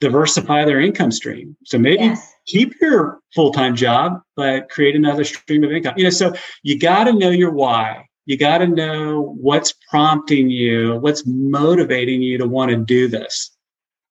diversify 0.00 0.64
their 0.64 0.80
income 0.80 1.10
stream. 1.10 1.56
So 1.64 1.78
maybe 1.78 2.02
yes. 2.02 2.34
keep 2.46 2.74
your 2.80 3.20
full-time 3.34 3.74
job 3.74 4.20
but 4.36 4.68
create 4.68 4.94
another 4.94 5.24
stream 5.24 5.64
of 5.64 5.72
income. 5.72 5.94
You 5.96 6.04
know 6.04 6.10
so 6.10 6.34
you 6.62 6.78
got 6.78 7.04
to 7.04 7.12
know 7.12 7.30
your 7.30 7.50
why 7.50 8.06
you 8.26 8.38
got 8.38 8.58
to 8.58 8.66
know 8.66 9.34
what's 9.40 9.74
prompting 9.90 10.50
you 10.50 10.96
what's 10.96 11.24
motivating 11.26 12.22
you 12.22 12.38
to 12.38 12.46
want 12.46 12.70
to 12.70 12.76
do 12.76 13.08
this 13.08 13.50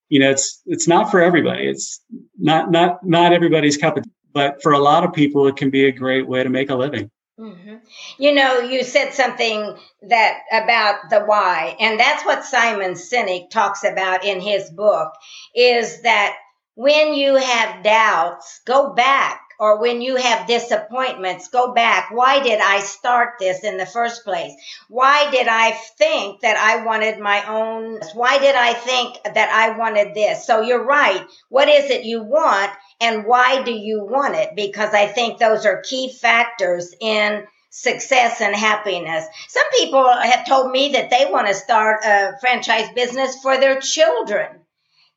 you 0.09 0.19
know 0.19 0.29
it's 0.29 0.61
it's 0.65 0.87
not 0.87 1.09
for 1.11 1.21
everybody 1.21 1.67
it's 1.67 2.01
not 2.37 2.71
not 2.71 3.05
not 3.05 3.33
everybody's 3.33 3.77
cup 3.77 3.97
of 3.97 4.05
but 4.33 4.61
for 4.63 4.71
a 4.71 4.79
lot 4.79 5.03
of 5.03 5.13
people 5.13 5.47
it 5.47 5.55
can 5.55 5.69
be 5.69 5.85
a 5.85 5.91
great 5.91 6.27
way 6.27 6.43
to 6.43 6.49
make 6.49 6.69
a 6.69 6.75
living 6.75 7.09
mm-hmm. 7.39 7.75
you 8.17 8.33
know 8.33 8.59
you 8.59 8.83
said 8.83 9.11
something 9.11 9.75
that 10.09 10.39
about 10.51 11.09
the 11.09 11.21
why 11.21 11.75
and 11.79 11.99
that's 11.99 12.25
what 12.25 12.43
simon 12.43 12.93
sinek 12.93 13.49
talks 13.49 13.83
about 13.83 14.23
in 14.23 14.39
his 14.39 14.69
book 14.69 15.13
is 15.55 16.01
that 16.01 16.35
when 16.75 17.13
you 17.13 17.35
have 17.35 17.83
doubts, 17.83 18.61
go 18.65 18.93
back. 18.93 19.42
Or 19.59 19.79
when 19.79 20.01
you 20.01 20.15
have 20.15 20.47
disappointments, 20.47 21.47
go 21.49 21.73
back. 21.73 22.09
Why 22.11 22.41
did 22.41 22.59
I 22.59 22.79
start 22.79 23.35
this 23.39 23.63
in 23.63 23.77
the 23.77 23.85
first 23.85 24.23
place? 24.23 24.53
Why 24.89 25.29
did 25.31 25.47
I 25.47 25.71
think 25.71 26.41
that 26.41 26.57
I 26.57 26.85
wanted 26.85 27.19
my 27.19 27.45
own? 27.47 27.99
Why 28.13 28.39
did 28.39 28.55
I 28.55 28.73
think 28.73 29.17
that 29.23 29.49
I 29.49 29.77
wanted 29.77 30.13
this? 30.13 30.45
So 30.45 30.61
you're 30.61 30.83
right. 30.85 31.25
What 31.49 31.69
is 31.69 31.89
it 31.89 32.05
you 32.05 32.23
want 32.23 32.71
and 32.99 33.25
why 33.25 33.63
do 33.63 33.71
you 33.71 34.03
want 34.03 34.35
it? 34.35 34.55
Because 34.55 34.93
I 34.93 35.07
think 35.07 35.39
those 35.39 35.65
are 35.65 35.81
key 35.81 36.11
factors 36.11 36.93
in 36.99 37.45
success 37.69 38.39
and 38.39 38.55
happiness. 38.55 39.25
Some 39.47 39.69
people 39.71 40.07
have 40.07 40.47
told 40.47 40.71
me 40.71 40.89
that 40.93 41.09
they 41.09 41.27
want 41.29 41.47
to 41.47 41.53
start 41.55 42.03
a 42.05 42.33
franchise 42.39 42.89
business 42.95 43.41
for 43.41 43.57
their 43.57 43.79
children 43.79 44.47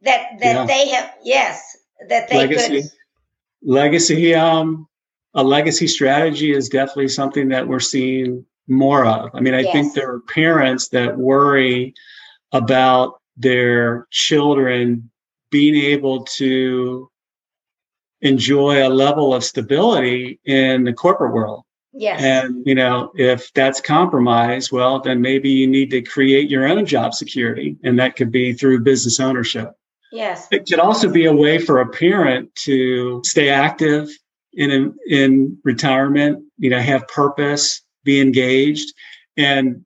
that 0.03 0.39
that 0.41 0.55
yeah. 0.55 0.67
they 0.67 0.89
have 0.89 1.15
yes 1.23 1.77
that 2.09 2.29
they 2.29 2.39
legacy, 2.39 2.83
could 2.83 2.91
legacy 3.67 4.35
um 4.35 4.89
a 5.35 5.43
legacy 5.43 5.87
strategy 5.87 6.53
is 6.53 6.69
definitely 6.69 7.09
something 7.09 7.49
that 7.49 7.67
we're 7.67 7.81
seeing 7.81 8.47
more 8.69 9.05
of 9.05 9.29
i 9.35 9.41
mean 9.41 9.55
i 9.55 9.61
yes. 9.61 9.73
think 9.73 9.95
there 9.95 10.11
are 10.11 10.21
parents 10.21 10.89
that 10.89 11.19
worry 11.19 11.93
about 12.53 13.21
their 13.37 14.07
children 14.11 15.11
being 15.51 15.75
able 15.75 16.25
to 16.25 17.11
enjoy 18.23 18.87
a 18.87 18.89
level 18.89 19.35
of 19.35 19.45
stability 19.45 20.41
in 20.45 20.85
the 20.85 20.93
corporate 20.93 21.35
world 21.35 21.67
Yes. 21.99 22.23
And, 22.23 22.63
you 22.67 22.75
know, 22.75 23.11
if 23.15 23.51
that's 23.55 23.81
compromised, 23.81 24.71
well, 24.71 25.01
then 25.01 25.23
maybe 25.23 25.49
you 25.49 25.67
need 25.67 25.91
to 25.93 26.03
create 26.03 26.51
your 26.51 26.67
own 26.67 26.85
job 26.85 27.15
security. 27.15 27.79
And 27.85 27.99
that 27.99 28.17
could 28.17 28.31
be 28.31 28.53
through 28.53 28.81
business 28.81 29.19
ownership. 29.19 29.73
Yes. 30.13 30.47
It 30.51 30.67
could 30.67 30.79
also 30.79 31.11
be 31.11 31.27
a 31.27 31.33
way 31.33 31.59
for 31.59 31.81
a 31.81 31.89
parent 31.89 32.55
to 32.65 33.23
stay 33.25 33.49
active 33.49 34.09
in 34.53 34.95
in 35.07 35.59
retirement, 35.65 36.45
you 36.59 36.71
know, 36.71 36.81
have 36.81 37.07
purpose, 37.09 37.83
be 38.05 38.21
engaged, 38.21 38.95
and 39.37 39.85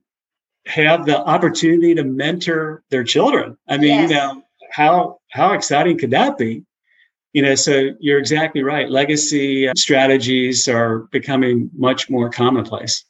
have 0.67 1.07
the 1.07 1.19
opportunity 1.19 1.95
to 1.95 2.05
mentor 2.05 2.85
their 2.91 3.05
children. 3.05 3.57
I 3.69 3.79
mean, 3.79 3.91
yes. 3.91 4.11
you 4.11 4.17
know, 4.17 4.43
how 4.71 5.21
how 5.31 5.53
exciting 5.53 5.99
could 5.99 6.11
that 6.11 6.39
be? 6.39 6.65
You 7.33 7.43
know, 7.43 7.55
so 7.55 7.91
you're 8.01 8.19
exactly 8.19 8.63
right. 8.63 8.91
Legacy 8.91 9.69
uh, 9.69 9.73
strategies 9.77 10.69
are 10.69 11.01
becoming 11.11 11.71
much 11.77 12.11
more 12.11 12.29
commonplace. 12.29 13.05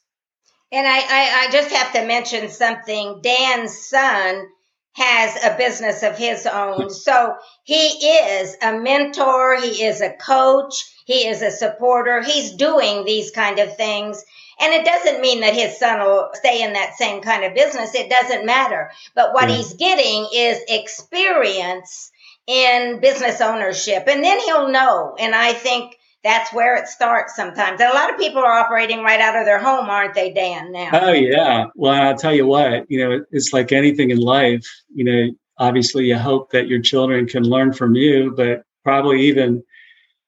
And 0.71 0.87
I, 0.87 0.99
I, 0.99 1.47
I 1.47 1.51
just 1.51 1.71
have 1.71 1.91
to 1.93 2.05
mention 2.05 2.49
something. 2.49 3.19
Dan's 3.21 3.77
son 3.77 4.47
has 4.93 5.43
a 5.43 5.57
business 5.57 6.03
of 6.03 6.17
his 6.17 6.45
own. 6.45 6.89
So 6.89 7.35
he 7.63 7.75
is 7.75 8.55
a 8.61 8.79
mentor, 8.79 9.55
he 9.59 9.83
is 9.83 10.01
a 10.01 10.11
coach, 10.11 10.91
he 11.05 11.27
is 11.27 11.41
a 11.41 11.51
supporter. 11.51 12.21
He's 12.21 12.53
doing 12.53 13.05
these 13.05 13.31
kind 13.31 13.59
of 13.59 13.75
things. 13.75 14.23
And 14.59 14.73
it 14.73 14.85
doesn't 14.85 15.21
mean 15.21 15.41
that 15.41 15.55
his 15.55 15.77
son 15.77 15.99
will 15.99 16.29
stay 16.33 16.61
in 16.61 16.73
that 16.73 16.95
same 16.95 17.21
kind 17.21 17.43
of 17.43 17.55
business. 17.55 17.95
It 17.95 18.09
doesn't 18.09 18.45
matter. 18.45 18.91
But 19.15 19.33
what 19.33 19.49
he's 19.49 19.73
getting 19.73 20.27
is 20.33 20.59
experience 20.67 22.11
in 22.45 22.99
business 23.01 23.41
ownership. 23.41 24.03
And 24.07 24.23
then 24.23 24.39
he'll 24.39 24.69
know. 24.69 25.15
And 25.17 25.33
I 25.33 25.53
think 25.53 25.95
that's 26.23 26.53
where 26.53 26.75
it 26.75 26.87
starts 26.87 27.35
sometimes. 27.35 27.81
And 27.81 27.91
a 27.91 27.95
lot 27.95 28.11
of 28.11 28.17
people 28.19 28.39
are 28.39 28.53
operating 28.53 29.03
right 29.03 29.19
out 29.19 29.35
of 29.35 29.45
their 29.45 29.59
home, 29.59 29.89
aren't 29.89 30.13
they, 30.13 30.31
Dan? 30.31 30.71
Now. 30.71 30.89
Oh 30.93 31.11
yeah. 31.11 31.65
Well, 31.75 31.93
I'll 31.93 32.17
tell 32.17 32.33
you 32.33 32.45
what. 32.45 32.89
You 32.89 32.99
know, 32.99 33.25
it's 33.31 33.53
like 33.53 33.71
anything 33.71 34.11
in 34.11 34.17
life. 34.17 34.65
You 34.93 35.03
know, 35.03 35.31
obviously, 35.57 36.05
you 36.05 36.17
hope 36.17 36.51
that 36.51 36.67
your 36.67 36.81
children 36.81 37.27
can 37.27 37.43
learn 37.43 37.73
from 37.73 37.95
you, 37.95 38.33
but 38.35 38.63
probably 38.83 39.21
even 39.27 39.63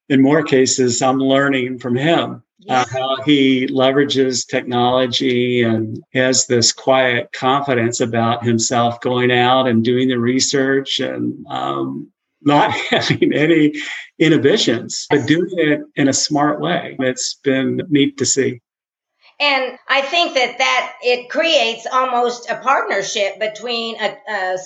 in 0.10 0.22
more 0.22 0.44
cases, 0.44 1.02
I'm 1.02 1.20
learning 1.20 1.80
from 1.80 1.96
him. 1.96 2.44
Uh, 2.70 2.86
how 2.90 3.22
he 3.24 3.68
leverages 3.68 4.48
technology 4.48 5.64
and 5.64 6.02
has 6.14 6.48
this 6.48 6.72
quiet 6.72 7.30
confidence 7.34 8.00
about 8.00 8.46
himself 8.46 9.02
going 9.02 9.32
out 9.32 9.68
and 9.68 9.84
doing 9.84 10.08
the 10.08 10.18
research 10.18 11.02
and 11.02 11.46
um, 11.48 12.10
not 12.46 12.72
having 12.90 13.34
any 13.34 13.74
inhibitions, 14.20 15.08
but 15.10 15.28
doing 15.28 15.50
it 15.58 15.82
in 15.96 16.08
a 16.08 16.14
smart 16.14 16.60
way. 16.62 16.96
It's 17.00 17.36
been 17.44 17.82
neat 17.90 18.18
to 18.18 18.26
see. 18.26 18.62
And 19.40 19.78
I 19.90 20.02
think 20.02 20.36
that 20.36 20.60
that 20.60 20.94
it 21.02 21.30
creates 21.30 21.88
almost 21.92 22.50
a 22.50 22.58
partnership 22.58 23.40
between 23.40 23.96
a, 24.00 24.16
a 24.30 24.58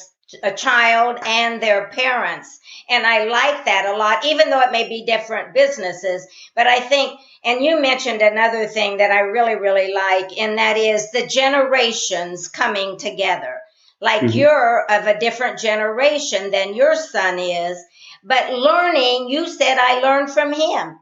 a 0.44 0.52
child 0.52 1.18
and 1.26 1.62
their 1.62 1.88
parents. 1.88 2.60
And 2.90 3.06
I 3.06 3.26
like 3.26 3.66
that 3.66 3.86
a 3.86 3.98
lot, 3.98 4.26
even 4.26 4.50
though 4.50 4.60
it 4.60 4.72
may 4.72 4.88
be 4.88 5.06
different 5.06 5.54
businesses. 5.54 6.28
But 6.56 6.68
I 6.68 6.80
think, 6.80 7.20
and 7.44 7.64
you 7.64 7.82
mentioned 7.82 8.22
another 8.22 8.68
thing 8.68 8.98
that 8.98 9.12
I 9.12 9.20
really, 9.20 9.56
really 9.56 9.94
like, 9.94 10.38
and 10.38 10.58
that 10.58 10.78
is 10.78 11.12
the 11.12 11.28
generations 11.28 12.48
coming 12.48 12.98
together. 12.98 13.60
Like 14.00 14.22
mm-hmm. 14.22 14.38
you're 14.38 14.86
of 14.90 15.08
a 15.08 15.20
different 15.20 15.60
generation 15.60 16.52
than 16.52 16.76
your 16.76 16.96
son 16.96 17.40
is, 17.40 17.78
but 18.24 18.54
learning, 18.54 19.30
you 19.30 19.48
said 19.48 19.78
I 19.80 20.02
learned 20.02 20.30
from 20.30 20.54
him 20.54 21.00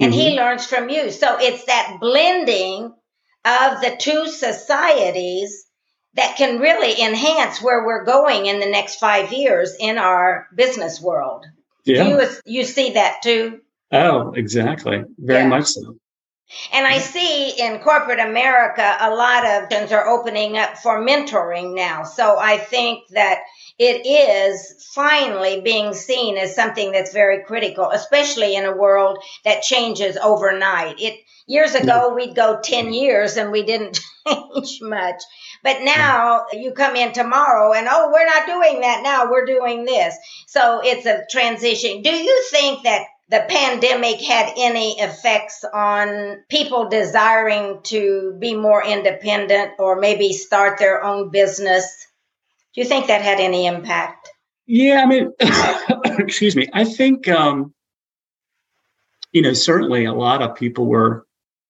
and 0.00 0.12
mm-hmm. 0.12 0.20
he 0.20 0.36
learns 0.36 0.66
from 0.66 0.88
you. 0.88 1.10
So 1.10 1.38
it's 1.38 1.64
that 1.66 1.98
blending 2.00 2.94
of 3.44 3.80
the 3.80 3.96
two 3.98 4.28
societies 4.28 5.66
that 6.14 6.36
can 6.36 6.58
really 6.58 7.00
enhance 7.00 7.62
where 7.62 7.84
we're 7.84 8.04
going 8.04 8.46
in 8.46 8.60
the 8.60 8.70
next 8.70 8.96
five 8.96 9.32
years 9.32 9.76
in 9.78 9.98
our 9.98 10.48
business 10.54 11.00
world. 11.00 11.44
Yeah. 11.84 12.08
You, 12.08 12.28
you 12.44 12.64
see 12.64 12.94
that 12.94 13.22
too? 13.22 13.60
Oh, 13.92 14.32
exactly. 14.32 15.04
Very 15.18 15.42
yeah. 15.42 15.48
much 15.48 15.66
so. 15.66 15.96
And 16.72 16.86
I 16.86 16.94
mm-hmm. 16.94 17.12
see 17.12 17.50
in 17.60 17.80
corporate 17.80 18.20
America, 18.20 18.96
a 19.00 19.14
lot 19.14 19.44
of 19.44 19.68
things 19.68 19.92
are 19.92 20.08
opening 20.08 20.56
up 20.56 20.78
for 20.78 21.00
mentoring 21.04 21.74
now. 21.74 22.04
So 22.04 22.38
I 22.38 22.56
think 22.56 23.06
that 23.10 23.40
it 23.78 24.06
is 24.06 24.88
finally 24.94 25.60
being 25.60 25.92
seen 25.92 26.38
as 26.38 26.54
something 26.54 26.90
that's 26.90 27.12
very 27.12 27.44
critical, 27.44 27.90
especially 27.90 28.56
in 28.56 28.64
a 28.64 28.76
world 28.76 29.18
that 29.44 29.62
changes 29.62 30.16
overnight. 30.16 31.00
It 31.00 31.20
years 31.46 31.74
ago 31.74 32.14
we'd 32.14 32.34
go 32.34 32.60
10 32.62 32.92
years 32.92 33.36
and 33.36 33.50
we 33.50 33.64
didn't 33.64 34.00
change 34.26 34.78
much. 34.80 35.22
But 35.62 35.76
mm-hmm. 35.76 35.84
now 35.84 36.46
you 36.52 36.72
come 36.72 36.96
in 36.96 37.12
tomorrow 37.12 37.74
and 37.74 37.86
oh, 37.90 38.10
we're 38.10 38.26
not 38.26 38.46
doing 38.46 38.80
that 38.80 39.02
now, 39.02 39.30
we're 39.30 39.46
doing 39.46 39.84
this. 39.84 40.16
So 40.46 40.80
it's 40.82 41.04
a 41.04 41.26
transition. 41.30 42.00
Do 42.00 42.10
you 42.10 42.44
think 42.50 42.84
that 42.84 43.04
the 43.30 43.44
pandemic 43.48 44.20
had 44.22 44.52
any 44.56 44.98
effects 44.98 45.64
on 45.74 46.42
people 46.48 46.88
desiring 46.88 47.80
to 47.84 48.34
be 48.38 48.54
more 48.54 48.84
independent 48.84 49.72
or 49.78 50.00
maybe 50.00 50.32
start 50.32 50.78
their 50.78 51.04
own 51.04 51.30
business? 51.30 52.06
Do 52.74 52.80
you 52.80 52.86
think 52.86 53.08
that 53.08 53.20
had 53.20 53.38
any 53.38 53.66
impact? 53.66 54.30
Yeah, 54.66 55.02
I 55.02 55.06
mean, 55.06 55.32
excuse 56.18 56.56
me. 56.56 56.68
I 56.72 56.84
think, 56.84 57.28
um, 57.28 57.74
you 59.32 59.42
know, 59.42 59.52
certainly 59.52 60.06
a 60.06 60.14
lot 60.14 60.42
of 60.42 60.56
people 60.56 60.86
were 60.86 61.26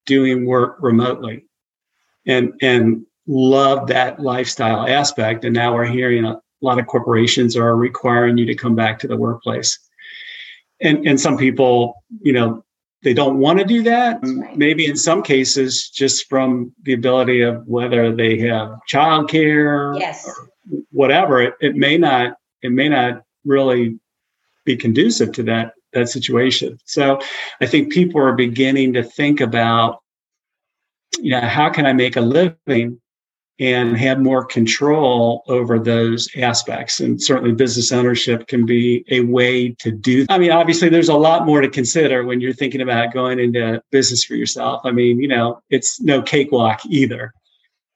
doing 0.06 0.46
work 0.46 0.76
remotely 0.80 1.44
and, 2.24 2.52
and 2.62 3.04
loved 3.26 3.88
that 3.88 4.20
lifestyle 4.20 4.86
aspect. 4.86 5.44
And 5.44 5.54
now 5.54 5.74
we're 5.74 5.86
hearing 5.86 6.24
a 6.24 6.40
lot 6.60 6.78
of 6.78 6.86
corporations 6.86 7.56
are 7.56 7.74
requiring 7.76 8.38
you 8.38 8.46
to 8.46 8.54
come 8.54 8.76
back 8.76 9.00
to 9.00 9.08
the 9.08 9.16
workplace 9.16 9.78
and 10.80 11.06
and 11.06 11.20
some 11.20 11.36
people 11.36 11.94
you 12.20 12.32
know 12.32 12.62
they 13.02 13.14
don't 13.14 13.38
want 13.38 13.58
to 13.58 13.64
do 13.64 13.82
that 13.82 14.18
right. 14.22 14.56
maybe 14.56 14.86
in 14.86 14.96
some 14.96 15.22
cases 15.22 15.88
just 15.88 16.28
from 16.28 16.72
the 16.82 16.92
ability 16.92 17.40
of 17.42 17.66
whether 17.66 18.14
they 18.14 18.38
have 18.38 18.70
childcare 18.90 19.98
yes. 19.98 20.26
or 20.26 20.48
whatever 20.90 21.40
it, 21.40 21.54
it 21.60 21.76
may 21.76 21.96
not 21.96 22.36
it 22.62 22.72
may 22.72 22.88
not 22.88 23.22
really 23.44 23.98
be 24.64 24.76
conducive 24.76 25.32
to 25.32 25.42
that 25.42 25.72
that 25.92 26.08
situation 26.08 26.78
so 26.84 27.18
i 27.60 27.66
think 27.66 27.92
people 27.92 28.20
are 28.20 28.32
beginning 28.34 28.92
to 28.92 29.02
think 29.02 29.40
about 29.40 30.02
you 31.18 31.30
know 31.30 31.40
how 31.40 31.70
can 31.70 31.86
i 31.86 31.92
make 31.92 32.16
a 32.16 32.20
living 32.20 33.00
and 33.60 33.96
have 33.96 34.20
more 34.20 34.44
control 34.44 35.42
over 35.48 35.78
those 35.78 36.28
aspects. 36.36 37.00
And 37.00 37.20
certainly 37.20 37.52
business 37.52 37.90
ownership 37.90 38.46
can 38.46 38.64
be 38.64 39.04
a 39.10 39.20
way 39.20 39.70
to 39.80 39.90
do. 39.90 40.26
I 40.28 40.38
mean, 40.38 40.52
obviously 40.52 40.88
there's 40.88 41.08
a 41.08 41.16
lot 41.16 41.44
more 41.44 41.60
to 41.60 41.68
consider 41.68 42.24
when 42.24 42.40
you're 42.40 42.52
thinking 42.52 42.80
about 42.80 43.12
going 43.12 43.40
into 43.40 43.82
business 43.90 44.22
for 44.24 44.34
yourself. 44.34 44.82
I 44.84 44.92
mean, 44.92 45.20
you 45.20 45.28
know, 45.28 45.60
it's 45.70 46.00
no 46.00 46.22
cakewalk 46.22 46.80
either. 46.86 47.32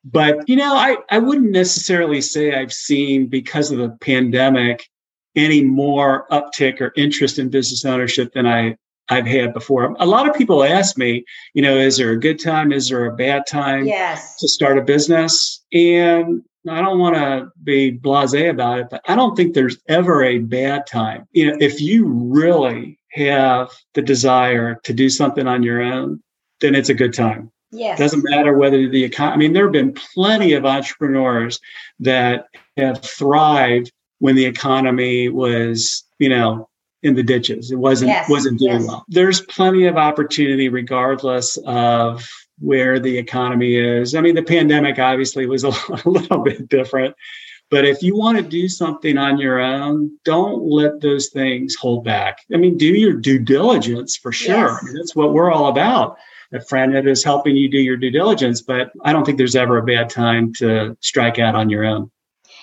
But, 0.05 0.48
you 0.48 0.57
know, 0.57 0.75
I, 0.75 0.96
I 1.11 1.18
wouldn't 1.18 1.53
necessarily 1.53 2.20
say 2.20 2.55
I've 2.55 2.72
seen 2.72 3.27
because 3.27 3.70
of 3.70 3.79
the 3.79 3.90
pandemic 4.01 4.88
any 5.37 5.62
more 5.62 6.27
uptick 6.31 6.81
or 6.81 6.92
interest 6.96 7.38
in 7.38 7.51
business 7.51 7.85
ownership 7.85 8.33
than 8.33 8.46
I 8.46 8.77
I've 9.09 9.27
had 9.27 9.53
before. 9.53 9.95
A 9.99 10.07
lot 10.07 10.29
of 10.29 10.35
people 10.35 10.65
ask 10.65 10.97
me, 10.97 11.25
you 11.55 11.62
know, 11.62 11.77
is 11.77 11.97
there 11.97 12.11
a 12.11 12.21
good 12.21 12.43
time? 12.43 12.73
Is 12.73 12.88
there 12.88 13.07
a 13.07 13.17
bad 13.17 13.47
time 13.47 13.85
yes. 13.85 14.37
to 14.38 14.49
start 14.49 14.79
a 14.79 14.83
business? 14.83 15.62
And 15.73 16.43
I 16.69 16.81
don't 16.81 16.99
want 16.99 17.17
to 17.17 17.51
be 17.65 17.99
blasé 17.99 18.49
about 18.49 18.79
it, 18.79 18.87
but 18.91 19.03
I 19.09 19.17
don't 19.17 19.37
think 19.37 19.55
there's 19.55 19.79
ever 19.88 20.23
a 20.23 20.38
bad 20.38 20.87
time. 20.87 21.27
You 21.33 21.49
know, 21.49 21.57
if 21.61 21.81
you 21.81 22.07
really 22.07 22.99
have 23.12 23.71
the 23.95 24.03
desire 24.03 24.77
to 24.85 24.93
do 24.93 25.11
something 25.11 25.47
on 25.47 25.62
your 25.62 25.83
own, 25.83 26.23
then 26.61 26.75
it's 26.75 26.88
a 26.88 26.95
good 26.95 27.12
time. 27.12 27.51
Yes. 27.73 27.99
Doesn't 27.99 28.25
matter 28.25 28.57
whether 28.57 28.88
the 28.88 29.03
economy, 29.03 29.33
I 29.33 29.37
mean, 29.38 29.53
there 29.55 29.65
have 29.65 29.73
been 29.73 29.95
plenty 30.15 30.53
of 30.53 30.65
entrepreneurs 30.65 31.59
that 32.01 32.47
have 32.77 33.03
thrived 33.03 33.91
when 34.19 34.37
the 34.37 34.45
economy 34.45 35.29
was, 35.29 36.05
you 36.19 36.29
know, 36.29 36.69
in 37.03 37.15
the 37.15 37.23
ditches. 37.23 37.71
It 37.71 37.77
wasn't 37.77 38.11
yes, 38.11 38.29
wasn't 38.29 38.59
doing 38.59 38.81
yes. 38.81 38.87
well. 38.87 39.05
There's 39.09 39.41
plenty 39.43 39.87
of 39.87 39.97
opportunity 39.97 40.69
regardless 40.69 41.57
of 41.67 42.29
where 42.59 43.01
the 43.01 43.19
economy 43.19 43.75
is. 43.75 44.15
I 44.15 44.21
mean, 44.21 44.35
the 44.35 44.43
pandemic 44.43 44.99
obviously 44.99 45.47
was 45.47 45.65
a, 45.65 45.69
a 46.05 46.09
little 46.09 46.38
bit 46.38 46.69
different. 46.69 47.15
But 47.71 47.87
if 47.87 48.03
you 48.03 48.15
want 48.15 48.37
to 48.37 48.43
do 48.43 48.69
something 48.69 49.17
on 49.17 49.38
your 49.38 49.59
own, 49.59 50.19
don't 50.25 50.62
let 50.62 51.01
those 51.01 51.31
things 51.31 51.75
hold 51.75 52.05
back. 52.05 52.38
I 52.53 52.59
mean, 52.59 52.77
do 52.77 52.87
your 52.87 53.15
due 53.15 53.38
diligence 53.38 54.17
for 54.17 54.31
sure. 54.31 54.69
Yes. 54.69 54.79
I 54.83 54.85
mean, 54.85 54.95
that's 54.95 55.17
what 55.17 55.33
we're 55.33 55.51
all 55.51 55.69
about. 55.69 56.19
A 56.53 56.61
friend 56.61 56.95
that 56.95 57.07
is 57.07 57.25
helping 57.25 57.57
you 57.57 57.71
do 57.71 57.79
your 57.79 57.97
due 57.97 58.11
diligence, 58.11 58.61
but 58.61 58.93
I 59.05 59.15
don't 59.15 59.25
think 59.25 59.38
there's 59.38 59.57
ever 59.57 59.79
a 59.79 59.83
bad 59.83 60.11
time 60.11 60.53
to 60.55 60.99
strike 61.01 61.38
out 61.38 61.55
on 61.55 61.71
your 61.71 61.85
own. 61.85 62.11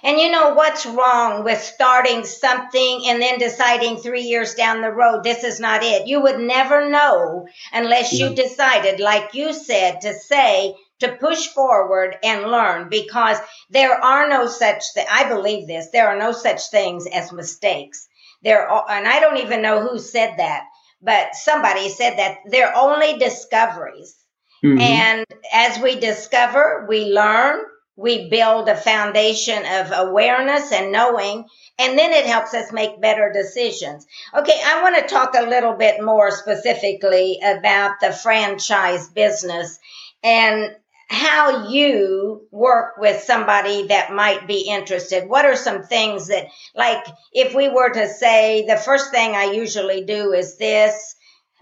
And 0.03 0.19
you 0.19 0.31
know 0.31 0.53
what's 0.53 0.85
wrong 0.85 1.43
with 1.43 1.61
starting 1.61 2.23
something 2.23 3.03
and 3.07 3.21
then 3.21 3.37
deciding 3.37 3.97
three 3.97 4.21
years 4.21 4.55
down 4.55 4.81
the 4.81 4.91
road, 4.91 5.23
this 5.23 5.43
is 5.43 5.59
not 5.59 5.83
it. 5.83 6.07
You 6.07 6.21
would 6.21 6.39
never 6.39 6.89
know 6.89 7.47
unless 7.73 8.13
you 8.13 8.33
decided, 8.33 8.99
like 8.99 9.33
you 9.33 9.53
said, 9.53 10.01
to 10.01 10.13
say, 10.13 10.75
to 10.99 11.13
push 11.13 11.47
forward 11.47 12.17
and 12.23 12.51
learn 12.51 12.89
because 12.89 13.37
there 13.69 13.93
are 13.93 14.27
no 14.27 14.47
such 14.47 14.83
thing. 14.93 15.05
I 15.09 15.27
believe 15.29 15.67
this. 15.67 15.89
There 15.91 16.09
are 16.09 16.17
no 16.17 16.31
such 16.31 16.69
things 16.69 17.07
as 17.07 17.31
mistakes. 17.31 18.07
There 18.43 18.67
are, 18.67 18.85
and 18.89 19.07
I 19.07 19.19
don't 19.19 19.37
even 19.37 19.61
know 19.61 19.81
who 19.81 19.99
said 19.99 20.35
that, 20.37 20.63
but 21.01 21.35
somebody 21.35 21.89
said 21.89 22.17
that 22.17 22.39
they're 22.45 22.75
only 22.75 23.17
discoveries. 23.17 24.15
Mm-hmm. 24.63 24.79
And 24.79 25.25
as 25.53 25.81
we 25.81 25.99
discover, 25.99 26.85
we 26.89 27.05
learn, 27.05 27.61
we 27.99 28.29
build 28.29 28.69
a 28.69 28.77
foundation 28.77 29.65
of 29.65 29.91
awareness 29.93 30.71
and 30.71 30.91
knowing, 30.91 31.45
and 31.77 31.99
then 31.99 32.13
it 32.13 32.25
helps 32.25 32.53
us 32.53 32.71
make 32.71 33.01
better 33.01 33.29
decisions. 33.33 34.07
Okay, 34.33 34.59
I 34.65 34.81
want 34.81 34.95
to 34.95 35.13
talk 35.13 35.35
a 35.35 35.49
little 35.49 35.73
bit 35.73 36.01
more 36.01 36.31
specifically 36.31 37.39
about 37.43 37.99
the 37.99 38.13
franchise 38.13 39.09
business 39.09 39.77
and 40.23 40.75
how 41.09 41.67
you 41.67 42.47
work 42.51 42.97
with 42.97 43.21
somebody 43.21 43.87
that 43.87 44.13
might 44.13 44.47
be 44.47 44.69
interested. 44.69 45.27
What 45.27 45.45
are 45.45 45.55
some 45.55 45.83
things 45.83 46.27
that, 46.27 46.47
like, 46.75 47.03
if 47.33 47.53
we 47.53 47.67
were 47.67 47.89
to 47.89 48.07
say, 48.07 48.65
the 48.65 48.77
first 48.77 49.11
thing 49.11 49.35
I 49.35 49.51
usually 49.51 50.05
do 50.05 50.31
is 50.31 50.57
this, 50.57 51.15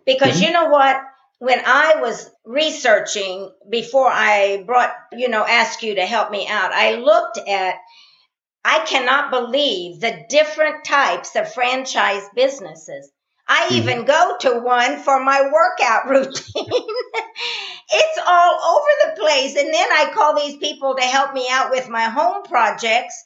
because 0.06 0.36
mm-hmm. 0.36 0.44
you 0.44 0.52
know 0.52 0.70
what? 0.70 1.02
When 1.40 1.62
I 1.66 1.96
was 2.02 2.30
researching 2.46 3.52
before 3.70 4.10
I 4.10 4.64
brought, 4.66 4.94
you 5.14 5.30
know, 5.30 5.46
asked 5.46 5.84
you 5.84 5.96
to 5.96 6.06
help 6.06 6.32
me 6.32 6.48
out, 6.48 6.72
I 6.74 6.96
looked 6.96 7.38
at, 7.48 7.76
I 8.66 8.80
cannot 8.86 9.32
believe 9.32 10.00
the 10.00 10.26
different 10.30 10.84
types 10.84 11.36
of 11.36 11.54
franchise 11.54 12.24
businesses. 12.36 13.12
I 13.48 13.66
mm-hmm. 13.66 13.76
even 13.76 14.06
go 14.06 14.36
to 14.42 14.60
one 14.60 14.98
for 14.98 15.24
my 15.24 15.50
workout 15.52 16.10
routine. 16.10 16.34
it's 17.92 18.20
all 18.26 18.76
over 18.76 19.16
the 19.16 19.22
place. 19.22 19.56
And 19.56 19.74
then 19.74 19.88
I 19.92 20.12
call 20.14 20.36
these 20.36 20.58
people 20.58 20.96
to 20.96 21.04
help 21.04 21.34
me 21.34 21.48
out 21.50 21.70
with 21.70 21.88
my 21.88 22.06
home 22.06 22.44
projects, 22.44 23.24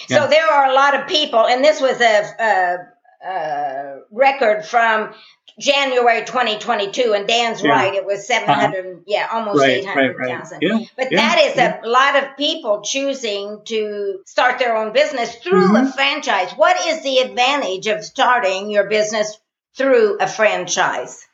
Yeah. 0.09 0.19
So 0.19 0.27
there 0.29 0.47
are 0.47 0.71
a 0.71 0.75
lot 0.75 0.95
of 1.01 1.07
people, 1.09 1.47
and 1.47 1.65
this 1.65 1.81
was 1.81 1.99
a, 2.01 2.23
a, 2.39 3.27
a 3.27 4.01
record 4.11 4.65
from 4.67 5.15
January 5.59 6.25
2022, 6.27 7.15
and 7.15 7.27
Dan's 7.27 7.63
Yeah. 7.63 7.71
Uh-huh. 7.73 7.85
right; 7.87 7.95
it 7.95 8.05
was 8.05 8.27
700, 8.27 9.05
yeah, 9.07 9.29
almost 9.33 9.59
Right, 9.61 9.79
eight 9.79 9.87
right, 9.87 10.15
right. 10.17 10.45
Yeah, 10.61 10.79
But 10.95 11.11
yeah, 11.11 11.17
that 11.17 11.39
is 11.41 11.57
a 11.59 11.89
lot 11.89 12.17
of 12.23 12.37
people 12.37 12.83
choosing 12.83 13.63
to 13.65 14.19
start 14.27 14.59
their 14.59 14.77
own 14.77 14.93
business 14.93 15.35
through 15.37 15.75
a 15.75 15.81
Mhm. 15.81 15.95
franchise. 15.95 16.53
What 16.57 16.77
is 16.87 17.03
the 17.03 17.19
advantage 17.21 17.87
of 17.87 18.05
starting 18.05 18.71
your 18.71 18.85
business 18.89 19.39
through 19.77 20.19
a 20.21 20.27
franchise? 20.29 21.25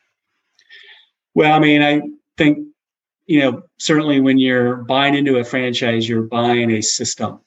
Well, 1.34 1.52
I 1.52 1.58
mean, 1.58 1.82
I 1.82 2.02
think, 2.38 2.68
you 3.26 3.40
know, 3.40 3.62
certainly 3.78 4.20
when 4.20 4.38
you're 4.38 4.76
buying 4.76 5.14
into 5.14 5.38
a 5.38 5.44
franchise, 5.44 6.08
you're 6.08 6.22
buying 6.22 6.70
a 6.70 6.80
system 6.82 7.40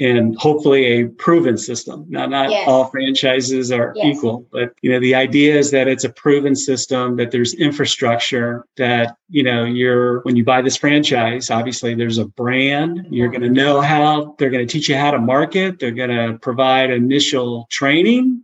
and 0.00 0.36
hopefully 0.36 0.84
a 0.86 1.06
proven 1.06 1.56
system. 1.56 2.04
Now, 2.08 2.26
not 2.26 2.50
Yes. 2.50 2.66
all 2.66 2.86
franchises 2.86 3.70
are 3.70 3.92
Yes. 3.94 4.16
equal, 4.16 4.44
but, 4.50 4.72
you 4.82 4.90
know, 4.90 4.98
the 4.98 5.14
idea 5.14 5.56
is 5.56 5.70
that 5.70 5.86
it's 5.86 6.02
a 6.02 6.08
proven 6.08 6.56
system, 6.56 7.14
that 7.16 7.30
there's 7.30 7.54
infrastructure, 7.54 8.64
that, 8.76 9.16
you 9.28 9.44
know, 9.44 9.64
you're, 9.64 10.20
when 10.22 10.34
you 10.34 10.42
buy 10.42 10.62
this 10.62 10.76
franchise, 10.76 11.48
obviously 11.48 11.94
there's 11.94 12.18
a 12.18 12.24
brand. 12.24 13.06
You're 13.10 13.28
going 13.28 13.42
to 13.42 13.46
mm-hmm. 13.46 13.54
know 13.54 13.80
how, 13.80 14.34
they're 14.38 14.50
going 14.50 14.66
to 14.66 14.72
teach 14.72 14.88
you 14.88 14.96
how 14.96 15.12
to 15.12 15.20
market. 15.20 15.78
They're 15.78 15.92
going 15.92 16.10
to 16.10 16.40
provide 16.40 16.90
initial 16.90 17.68
training. 17.70 18.42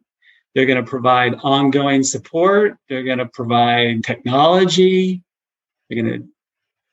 They're 0.55 0.67
going 0.67 0.85
to 0.85 0.89
provide 0.89 1.35
ongoing 1.43 2.05
support. 2.05 2.77
They're 2.89 3.05
going 3.05 3.19
to 3.19 3.27
provide 3.27 4.05
technology. 4.05 5.25
They're 5.91 6.03
going 6.03 6.21
to 6.21 6.29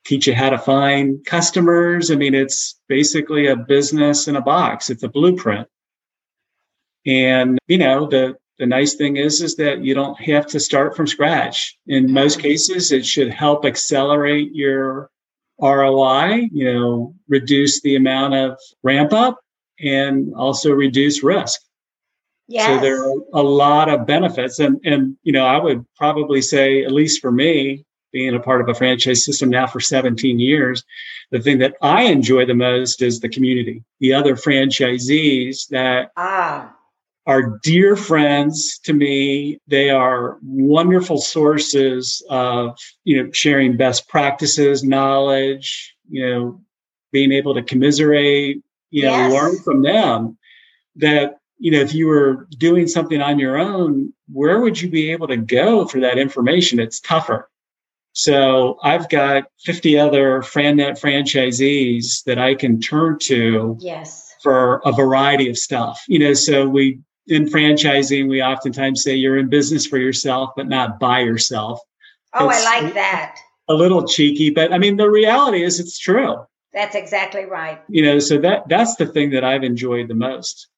teach 0.05 0.27
you 0.27 0.33
how 0.33 0.49
to 0.49 0.57
find 0.57 1.23
customers. 1.25 2.10
I 2.10 2.15
mean, 2.15 2.33
it's 2.33 2.79
basically 2.88 3.47
a 3.47 3.55
business 3.55 4.27
in 4.27 4.36
a 4.36 4.41
box. 4.41 4.89
It's 4.89 5.03
a 5.03 5.10
blueprint. 5.10 5.67
And, 7.05 7.60
you 7.67 7.77
know, 7.77 8.07
the, 8.07 8.36
the 8.57 8.65
nice 8.65 8.95
thing 8.95 9.17
is, 9.17 9.41
is 9.41 9.55
that 9.57 9.83
you 9.83 9.93
don't 9.93 10.19
have 10.21 10.47
to 10.47 10.60
start 10.60 10.95
from 10.95 11.07
scratch. 11.07 11.77
In 11.88 12.12
most 12.12 12.39
mm-hmm. 12.39 12.47
cases, 12.47 12.91
it 12.91 13.05
should 13.05 13.29
help 13.29 13.65
accelerate 13.65 14.49
your 14.53 15.10
ROI, 15.62 16.49
you 16.51 16.73
know, 16.73 17.15
reduce 17.27 17.81
the 17.81 17.95
amount 17.95 18.33
of 18.33 18.57
ramp 18.83 19.13
up 19.13 19.39
and 19.79 20.33
also 20.36 20.71
reduce 20.71 21.23
risk. 21.23 21.62
Yes. 22.47 22.67
So 22.67 22.79
there 22.79 23.03
are 23.03 23.13
a 23.33 23.43
lot 23.43 23.89
of 23.89 24.07
benefits. 24.07 24.60
And, 24.60 24.79
and, 24.86 25.17
you 25.23 25.33
know, 25.33 25.45
I 25.45 25.57
would 25.57 25.86
probably 25.97 26.41
say, 26.41 26.83
at 26.83 26.91
least 26.91 27.21
for 27.21 27.31
me, 27.31 27.83
being 28.17 28.34
a 28.34 28.39
part 28.39 28.62
of 28.62 28.67
a 28.67 28.73
franchise 28.73 29.23
system 29.23 29.47
now 29.47 29.67
for 29.67 29.80
17 29.80 30.39
years, 30.39 30.84
the 31.30 31.39
thing 31.39 31.60
that 31.60 31.75
I 31.84 32.03
enjoy 32.06 32.47
the 32.47 32.56
most 32.56 33.03
is 33.03 33.19
the 33.19 33.30
community, 33.30 33.84
the 33.99 34.12
other 34.15 34.36
franchisees 34.36 35.67
that 35.67 36.13
ah, 36.17 36.73
are 37.27 37.60
dear 37.62 37.95
friends 37.95 38.80
to 38.86 38.93
me. 38.93 39.60
They 39.67 39.91
are 39.91 40.39
wonderful 40.41 41.19
sources 41.19 42.25
of, 42.32 42.75
you 43.03 43.21
know, 43.21 43.30
sharing 43.34 43.77
best 43.77 44.10
practices, 44.10 44.84
knowledge, 44.84 45.95
you 46.10 46.27
know, 46.27 46.62
being 47.12 47.32
able 47.32 47.53
to 47.53 47.62
commiserate, 47.62 48.63
you 48.89 49.03
know, 49.03 49.12
Yes. 49.12 49.32
learn 49.32 49.60
from 49.63 49.84
them 49.84 50.39
that, 50.95 51.38
you 51.60 51.69
know, 51.69 51.82
if 51.82 51.93
you 51.93 52.08
were 52.08 52.47
doing 52.58 52.88
something 52.88 53.21
on 53.21 53.38
your 53.38 53.60
own, 53.60 54.12
where 54.32 54.60
would 54.60 54.82
you 54.82 54.89
be 54.89 55.12
able 55.12 55.27
to 55.27 55.38
go 55.38 55.86
for 55.86 55.99
that 55.99 56.17
information? 56.17 56.80
It's 56.80 56.99
tougher. 56.99 57.47
So 58.17 58.80
I've 58.82 59.08
got 59.10 59.43
50 59.63 59.99
other 59.99 60.41
FranNet 60.41 60.99
franchisees 60.99 62.23
that 62.23 62.39
I 62.39 62.56
can 62.56 62.82
turn 62.82 63.19
to 63.19 63.77
yes. 63.80 64.34
for 64.41 64.82
a 64.86 64.91
variety 64.91 65.51
of 65.51 65.58
stuff. 65.58 66.03
You 66.08 66.17
know, 66.17 66.34
so 66.34 66.67
we 66.67 66.99
in 67.27 67.45
franchising, 67.45 68.27
we 68.27 68.41
oftentimes 68.41 69.03
say 69.03 69.13
you're 69.13 69.38
in 69.38 69.49
business 69.49 69.86
for 69.86 69.99
yourself, 69.99 70.49
but 70.56 70.67
not 70.67 70.99
by 70.99 71.19
yourself. 71.19 71.80
Oh, 72.34 72.49
It's- 72.49 72.65
I 72.65 72.82
like 72.82 72.95
that. 72.95 73.36
A 73.69 73.75
little 73.75 74.08
cheeky, 74.08 74.49
but 74.49 74.73
I 74.73 74.80
mean 74.80 74.97
the 74.97 75.12
reality 75.12 75.62
is 75.62 75.80
it's 75.80 75.99
true. 75.99 76.38
That's 76.73 76.95
exactly 76.95 77.45
right. 77.45 77.80
You 77.88 78.01
know, 78.01 78.17
so 78.17 78.39
that 78.39 78.67
that's 78.67 78.95
the 78.95 79.06
thing 79.06 79.30
that 79.30 79.43
I've 79.43 79.63
enjoyed 79.63 80.08
the 80.08 80.15
most. 80.15 80.69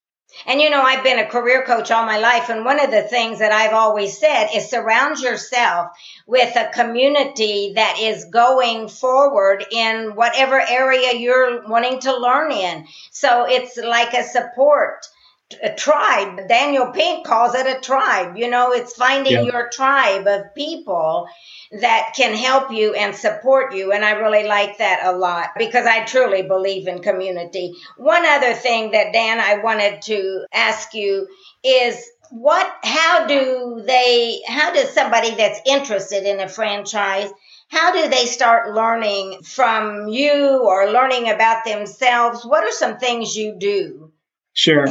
And 0.46 0.62
you 0.62 0.70
know, 0.70 0.82
I've 0.82 1.04
been 1.04 1.20
a 1.20 1.26
career 1.26 1.64
coach 1.66 1.92
all 1.92 2.06
my 2.06 2.18
life. 2.18 2.50
And 2.50 2.66
one 2.66 2.80
of 2.80 2.92
the 2.92 3.04
things 3.04 3.40
that 3.40 3.52
I've 3.52 3.74
always 3.74 4.18
said 4.18 4.50
is 4.56 4.70
surround 4.70 5.20
yourself 5.20 5.92
with 6.26 6.56
a 6.56 6.70
community 6.74 7.74
that 7.76 7.98
is 8.00 8.26
going 8.26 8.88
forward 8.88 9.66
in 9.72 10.16
whatever 10.16 10.60
area 10.60 11.18
you're 11.18 11.68
wanting 11.68 12.00
to 12.02 12.18
learn 12.18 12.52
in. 12.52 12.88
So 13.12 13.46
it's 13.48 13.78
like 13.78 14.14
a 14.14 14.24
support. 14.24 15.06
A 15.64 15.74
tribe. 15.74 16.48
Daniel 16.48 16.92
Pink 16.92 17.26
calls 17.26 17.56
it 17.56 17.66
a 17.66 17.80
tribe. 17.80 18.38
You 18.38 18.50
know, 18.50 18.72
it's 18.72 18.94
finding 18.94 19.34
Yeah. 19.34 19.42
your 19.52 19.70
tribe 19.70 20.28
of 20.28 20.54
people 20.54 21.28
that 21.72 22.14
can 22.16 22.36
help 22.36 22.72
you 22.72 22.94
and 22.94 23.16
support 23.16 23.74
you. 23.74 23.92
And 23.92 24.06
I 24.06 24.12
really 24.12 24.44
like 24.44 24.78
that 24.78 25.02
a 25.04 25.12
lot 25.12 25.50
because 25.58 25.88
I 25.88 26.04
truly 26.04 26.44
believe 26.44 26.88
in 26.88 27.02
community. 27.02 27.74
One 27.98 28.26
other 28.26 28.54
thing 28.54 28.92
that 28.92 29.12
Dan, 29.12 29.40
I 29.40 29.58
wanted 29.58 30.04
to 30.04 30.46
ask 30.54 30.94
you 30.94 31.28
is 31.64 32.00
what, 32.30 32.72
how 32.84 33.26
do 33.26 33.82
they, 33.86 34.42
how 34.48 34.72
does 34.72 34.92
somebody 34.94 35.34
that's 35.34 35.62
interested 35.66 36.26
in 36.26 36.40
a 36.40 36.48
franchise, 36.48 37.32
how 37.70 37.92
do 37.92 38.08
they 38.08 38.28
start 38.28 38.76
learning 38.76 39.42
from 39.42 40.08
you 40.10 40.60
or 40.64 40.92
learning 40.92 41.30
about 41.30 41.66
themselves? 41.66 42.46
What 42.46 42.64
are 42.64 42.72
some 42.72 42.98
things 43.00 43.36
you 43.36 43.56
do 43.58 44.12
Sure. 44.54 44.88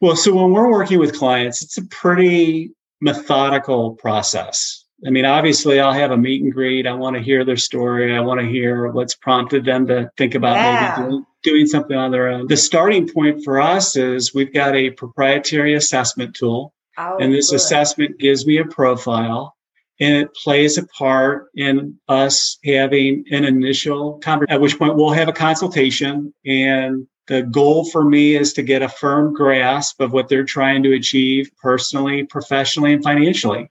Well, 0.00 0.16
so 0.16 0.34
when 0.34 0.52
we're 0.52 0.70
working 0.70 0.98
with 0.98 1.16
clients, 1.16 1.62
it's 1.62 1.76
a 1.76 1.84
pretty 1.86 2.70
methodical 3.00 3.92
process. 3.96 4.84
I 5.06 5.10
mean, 5.10 5.24
obviously, 5.24 5.80
I'll 5.80 5.92
have 5.92 6.10
a 6.10 6.16
meet 6.16 6.42
and 6.42 6.52
greet. 6.52 6.86
I 6.86 6.92
want 6.92 7.16
to 7.16 7.22
hear 7.22 7.44
their 7.44 7.56
story. 7.56 8.14
I 8.14 8.20
want 8.20 8.40
to 8.40 8.46
hear 8.46 8.88
what's 8.92 9.14
prompted 9.14 9.64
them 9.64 9.86
to 9.86 10.10
think 10.18 10.34
about 10.34 10.56
Yeah. 10.56 10.96
maybe 10.98 11.08
doing, 11.10 11.26
doing 11.42 11.66
something 11.66 11.96
on 11.96 12.10
their 12.10 12.28
own. 12.28 12.46
The 12.48 12.56
starting 12.56 13.08
point 13.08 13.42
for 13.44 13.60
us 13.60 13.96
is 13.96 14.34
we've 14.34 14.52
got 14.52 14.74
a 14.74 14.90
proprietary 14.90 15.74
assessment 15.74 16.34
tool, 16.34 16.74
Oh, 16.98 17.16
and 17.18 17.32
this 17.32 17.50
good. 17.50 17.56
assessment 17.56 18.18
gives 18.18 18.46
me 18.46 18.58
a 18.58 18.64
profile. 18.66 19.54
And 20.00 20.16
it 20.16 20.34
plays 20.34 20.78
a 20.78 20.86
part 20.86 21.48
in 21.54 21.98
us 22.08 22.58
having 22.64 23.24
an 23.30 23.44
initial 23.44 24.14
conversation, 24.20 24.54
at 24.54 24.60
which 24.60 24.78
point 24.78 24.96
we'll 24.96 25.10
have 25.12 25.28
a 25.28 25.32
consultation. 25.32 26.32
And 26.46 27.06
the 27.30 27.42
goal 27.44 27.84
for 27.84 28.04
me 28.04 28.34
is 28.34 28.54
to 28.54 28.62
get 28.62 28.82
a 28.82 28.88
firm 28.88 29.32
grasp 29.32 30.00
of 30.00 30.12
what 30.12 30.28
they're 30.28 30.44
trying 30.44 30.82
to 30.82 30.92
achieve 30.94 31.48
personally, 31.62 32.24
professionally, 32.24 32.92
and 32.92 33.04
financially. 33.04 33.70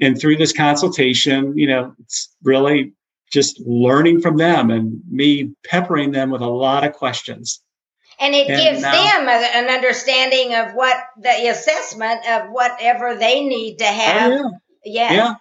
And 0.00 0.20
through 0.20 0.38
this 0.38 0.52
consultation, 0.52 1.56
you 1.56 1.68
know, 1.68 1.94
it's 2.00 2.34
really 2.42 2.92
just 3.32 3.60
learning 3.60 4.22
from 4.22 4.38
them 4.38 4.70
and 4.70 5.00
me 5.08 5.54
peppering 5.64 6.10
them 6.10 6.30
with 6.30 6.40
a 6.40 6.48
lot 6.48 6.82
of 6.82 6.94
questions. 6.94 7.62
And 8.18 8.34
it 8.34 8.50
And 8.50 8.60
gives 8.60 8.82
now- 8.82 8.90
them 8.90 9.28
a, 9.28 9.30
an 9.30 9.68
understanding 9.68 10.56
of 10.56 10.74
what 10.74 10.96
the 11.16 11.48
assessment 11.48 12.28
of 12.28 12.50
whatever 12.50 13.14
they 13.14 13.44
need 13.44 13.76
to 13.78 13.84
oh, 13.84 13.92
have. 13.92 14.32
Oh, 14.32 14.50
yeah. 14.84 15.12
yeah. 15.12 15.34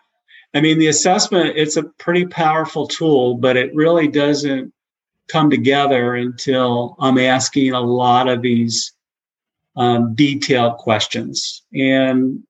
I 0.53 0.61
mean, 0.61 0.77
the 0.77 0.87
assessment, 0.87 1.57
it's 1.57 1.77
a 1.77 1.83
pretty 1.83 2.27
powerful 2.27 2.87
tool, 2.87 3.37
but 3.37 3.57
it 3.57 3.73
really 3.73 4.07
doesn't 4.07 4.71
come 5.27 5.49
together 5.49 6.15
until 6.15 6.95
I'm 6.99 7.17
asking 7.17 7.73
a 7.73 7.81
lot 7.81 8.27
of 8.27 8.41
these 8.41 8.93
um, 9.75 10.13
detailed 10.15 10.77
questions. 10.77 11.63
And 11.73 12.43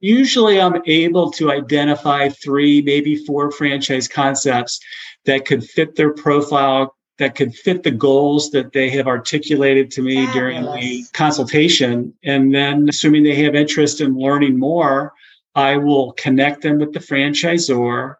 usually 0.00 0.60
I'm 0.60 0.80
able 0.86 1.30
to 1.32 1.50
identify 1.50 2.28
three, 2.28 2.82
maybe 2.82 3.16
four 3.16 3.50
franchise 3.50 4.08
concepts 4.08 4.80
that 5.24 5.44
could 5.44 5.64
fit 5.64 5.96
their 5.96 6.12
profile, 6.12 6.94
that 7.18 7.34
could 7.34 7.54
fit 7.54 7.82
the 7.82 7.90
goals 7.90 8.50
that 8.52 8.72
they 8.72 8.90
have 8.90 9.08
articulated 9.08 9.90
to 9.92 10.02
me 10.02 10.30
during 10.32 10.62
the 10.62 11.04
consultation. 11.12 12.14
And 12.22 12.54
then, 12.54 12.88
assuming 12.88 13.24
they 13.24 13.42
have 13.42 13.56
interest 13.56 14.00
in 14.00 14.16
learning 14.16 14.58
more, 14.58 15.12
I 15.54 15.76
will 15.76 16.12
connect 16.12 16.62
them 16.62 16.78
with 16.78 16.92
the 16.92 17.00
franchisor 17.00 18.14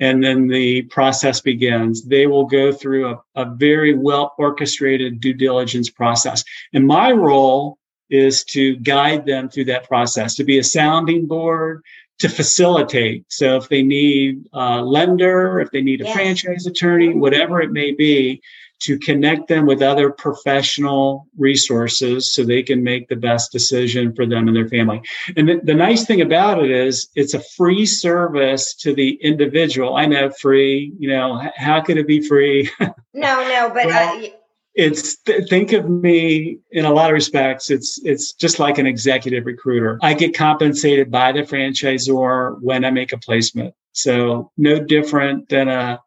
and 0.00 0.22
then 0.22 0.48
the 0.48 0.82
process 0.82 1.40
begins. 1.40 2.04
They 2.04 2.26
will 2.26 2.46
go 2.46 2.72
through 2.72 3.10
a, 3.10 3.22
a 3.36 3.44
very 3.54 3.94
well 3.94 4.34
orchestrated 4.38 5.20
due 5.20 5.34
diligence 5.34 5.90
process. 5.90 6.44
And 6.72 6.86
my 6.86 7.12
role 7.12 7.78
is 8.10 8.44
to 8.44 8.76
guide 8.76 9.26
them 9.26 9.48
through 9.48 9.66
that 9.66 9.88
process, 9.88 10.34
to 10.36 10.44
be 10.44 10.58
a 10.58 10.64
sounding 10.64 11.26
board, 11.26 11.82
to 12.18 12.28
facilitate. 12.28 13.24
So 13.28 13.56
if 13.56 13.68
they 13.68 13.82
need 13.82 14.44
a 14.52 14.80
lender, 14.82 15.60
if 15.60 15.70
they 15.70 15.82
need 15.82 16.00
a 16.00 16.04
Yes. 16.04 16.14
franchise 16.14 16.66
attorney, 16.66 17.14
whatever 17.14 17.60
it 17.60 17.72
may 17.72 17.92
be, 17.92 18.40
to 18.80 18.98
connect 18.98 19.48
them 19.48 19.66
with 19.66 19.82
other 19.82 20.10
professional 20.10 21.26
resources 21.38 22.34
so 22.34 22.44
they 22.44 22.62
can 22.62 22.82
make 22.82 23.08
the 23.08 23.16
best 23.16 23.52
decision 23.52 24.14
for 24.14 24.26
them 24.26 24.46
and 24.46 24.56
their 24.56 24.68
family. 24.68 25.00
And 25.36 25.48
the, 25.48 25.60
the 25.62 25.74
nice 25.74 26.04
thing 26.04 26.20
about 26.20 26.62
it 26.62 26.70
is 26.70 27.08
it's 27.14 27.34
a 27.34 27.42
free 27.56 27.86
service 27.86 28.74
to 28.76 28.94
the 28.94 29.12
individual. 29.22 29.96
I 29.96 30.06
know 30.06 30.30
free, 30.30 30.92
you 30.98 31.08
know, 31.08 31.50
how 31.56 31.80
could 31.80 31.96
it 31.96 32.06
be 32.06 32.20
free? 32.20 32.70
no, 32.80 32.90
no, 33.14 33.70
but 33.72 33.86
well, 33.86 34.24
uh, 34.24 34.28
it's 34.74 35.16
think 35.48 35.72
of 35.72 35.88
me 35.88 36.58
in 36.72 36.84
a 36.84 36.90
lot 36.90 37.08
of 37.08 37.14
respects 37.14 37.70
it's 37.70 38.00
it's 38.04 38.32
just 38.32 38.58
like 38.58 38.76
an 38.76 38.86
executive 38.86 39.46
recruiter 39.46 39.98
i 40.02 40.12
get 40.12 40.36
compensated 40.36 41.12
by 41.12 41.30
the 41.30 41.42
franchisor 41.42 42.60
when 42.60 42.84
i 42.84 42.90
make 42.90 43.12
a 43.12 43.18
placement 43.18 43.72
so 43.92 44.50
no 44.56 44.80
different 44.80 45.48
than 45.48 45.68
a 45.68 46.00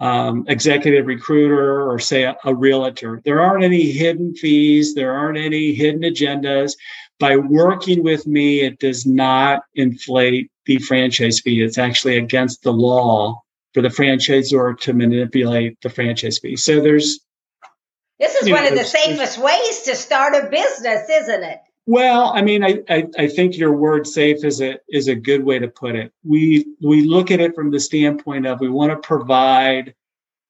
um, 0.00 0.44
executive 0.48 1.06
recruiter 1.06 1.90
or 1.90 1.98
say 1.98 2.24
a, 2.24 2.36
a 2.44 2.54
realtor. 2.54 3.22
There 3.24 3.40
aren't 3.40 3.64
any 3.64 3.90
hidden 3.90 4.34
fees. 4.34 4.94
There 4.94 5.12
aren't 5.12 5.38
any 5.38 5.72
hidden 5.72 6.02
agendas. 6.02 6.72
By 7.18 7.36
working 7.36 8.02
with 8.02 8.26
me, 8.26 8.60
it 8.60 8.78
does 8.78 9.06
not 9.06 9.62
inflate 9.74 10.50
the 10.66 10.78
franchise 10.78 11.40
fee. 11.40 11.62
It's 11.62 11.78
actually 11.78 12.18
against 12.18 12.62
the 12.62 12.72
law 12.72 13.40
for 13.72 13.82
the 13.82 13.88
franchisor 13.88 14.78
to 14.80 14.92
manipulate 14.92 15.80
the 15.80 15.90
franchise 15.90 16.38
fee. 16.38 16.56
So 16.56 16.80
there's 16.80 17.20
this 18.18 18.34
is 18.36 18.50
one 18.50 18.64
know, 18.64 18.70
of 18.70 18.74
the 18.74 18.84
safest 18.84 19.38
ways 19.38 19.82
to 19.82 19.94
start 19.94 20.34
a 20.34 20.48
business, 20.48 21.08
isn't 21.08 21.42
it? 21.42 21.60
Well, 21.86 22.32
I 22.34 22.42
mean, 22.42 22.64
I, 22.64 22.82
I, 22.88 23.06
I, 23.16 23.28
think 23.28 23.56
your 23.56 23.72
word 23.72 24.08
safe 24.08 24.44
is 24.44 24.60
a 24.60 24.78
is 24.88 25.06
a 25.06 25.14
good 25.14 25.44
way 25.44 25.60
to 25.60 25.68
put 25.68 25.94
it. 25.94 26.12
We 26.24 26.66
we 26.80 27.02
look 27.02 27.30
at 27.30 27.40
it 27.40 27.54
from 27.54 27.70
the 27.70 27.78
standpoint 27.78 28.44
of 28.44 28.60
we 28.60 28.68
want 28.68 28.90
to 28.90 29.06
provide 29.06 29.94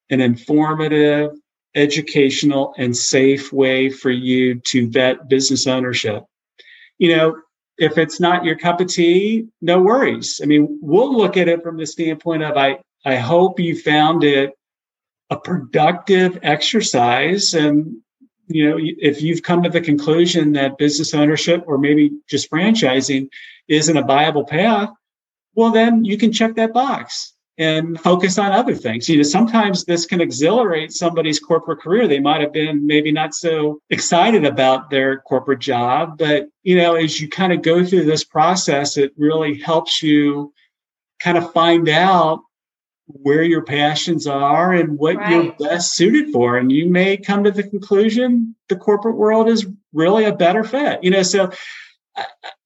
an 0.09 0.19
informative, 0.19 1.37
educational, 1.75 2.73
and 2.79 2.97
safe 2.97 3.53
way 3.53 3.89
for 3.89 4.09
you 4.09 4.55
to 4.61 4.89
vet 4.89 5.29
business 5.29 5.67
ownership. 5.67 6.23
You 6.97 7.15
know, 7.15 7.37
if 7.77 7.99
it's 7.99 8.19
not 8.19 8.43
your 8.43 8.57
cup 8.57 8.81
of 8.81 8.87
tea, 8.87 9.47
no 9.61 9.79
worries. 9.79 10.41
I 10.41 10.47
mean, 10.47 10.79
we'll 10.81 11.15
look 11.15 11.37
at 11.37 11.47
it 11.47 11.61
from 11.61 11.77
the 11.77 11.85
standpoint 11.85 12.41
of 12.41 12.57
I 12.57 12.79
I 13.05 13.15
hope 13.15 13.59
you 13.59 13.79
found 13.79 14.23
it 14.23 14.53
a 15.29 15.37
productive 15.37 16.39
exercise 16.41 17.53
and 17.53 17.97
you 18.47 18.69
know, 18.69 18.77
if 18.79 19.21
you've 19.21 19.43
come 19.43 19.63
to 19.63 19.69
the 19.69 19.81
conclusion 19.81 20.53
that 20.53 20.77
business 20.77 21.13
ownership 21.13 21.63
or 21.67 21.77
maybe 21.77 22.11
just 22.29 22.49
franchising 22.49 23.29
isn't 23.67 23.97
a 23.97 24.03
viable 24.03 24.45
path, 24.45 24.89
well, 25.55 25.71
then 25.71 26.05
you 26.05 26.17
can 26.17 26.31
check 26.31 26.55
that 26.55 26.73
box 26.73 27.33
and 27.57 27.99
focus 27.99 28.37
on 28.37 28.51
other 28.51 28.75
things. 28.75 29.09
You 29.09 29.17
know, 29.17 29.23
sometimes 29.23 29.83
this 29.83 30.05
can 30.05 30.21
exhilarate 30.21 30.91
somebody's 30.91 31.39
corporate 31.39 31.79
career. 31.79 32.07
They 32.07 32.19
might 32.19 32.41
have 32.41 32.53
been 32.53 32.85
maybe 32.85 33.11
not 33.11 33.33
so 33.33 33.81
excited 33.89 34.45
about 34.45 34.89
their 34.89 35.21
corporate 35.21 35.59
job, 35.59 36.17
but 36.17 36.47
you 36.63 36.75
know, 36.75 36.95
as 36.95 37.19
you 37.19 37.27
kind 37.27 37.51
of 37.51 37.63
go 37.63 37.83
through 37.83 38.05
this 38.05 38.23
process, 38.23 38.97
it 38.97 39.11
really 39.17 39.59
helps 39.59 40.03
you 40.03 40.53
kind 41.19 41.37
of 41.37 41.51
find 41.51 41.89
out 41.89 42.41
where 43.07 43.43
your 43.43 43.63
passions 43.63 44.27
are 44.27 44.73
and 44.73 44.97
what 44.97 45.15
right. 45.15 45.31
you're 45.31 45.69
best 45.69 45.95
suited 45.95 46.31
for. 46.31 46.57
And 46.57 46.71
you 46.71 46.89
may 46.89 47.17
come 47.17 47.43
to 47.43 47.51
the 47.51 47.63
conclusion 47.63 48.55
the 48.67 48.75
corporate 48.75 49.15
world 49.15 49.47
is 49.47 49.65
really 49.93 50.25
a 50.25 50.35
better 50.35 50.63
fit. 50.63 51.03
You 51.03 51.11
know, 51.11 51.23
so 51.23 51.51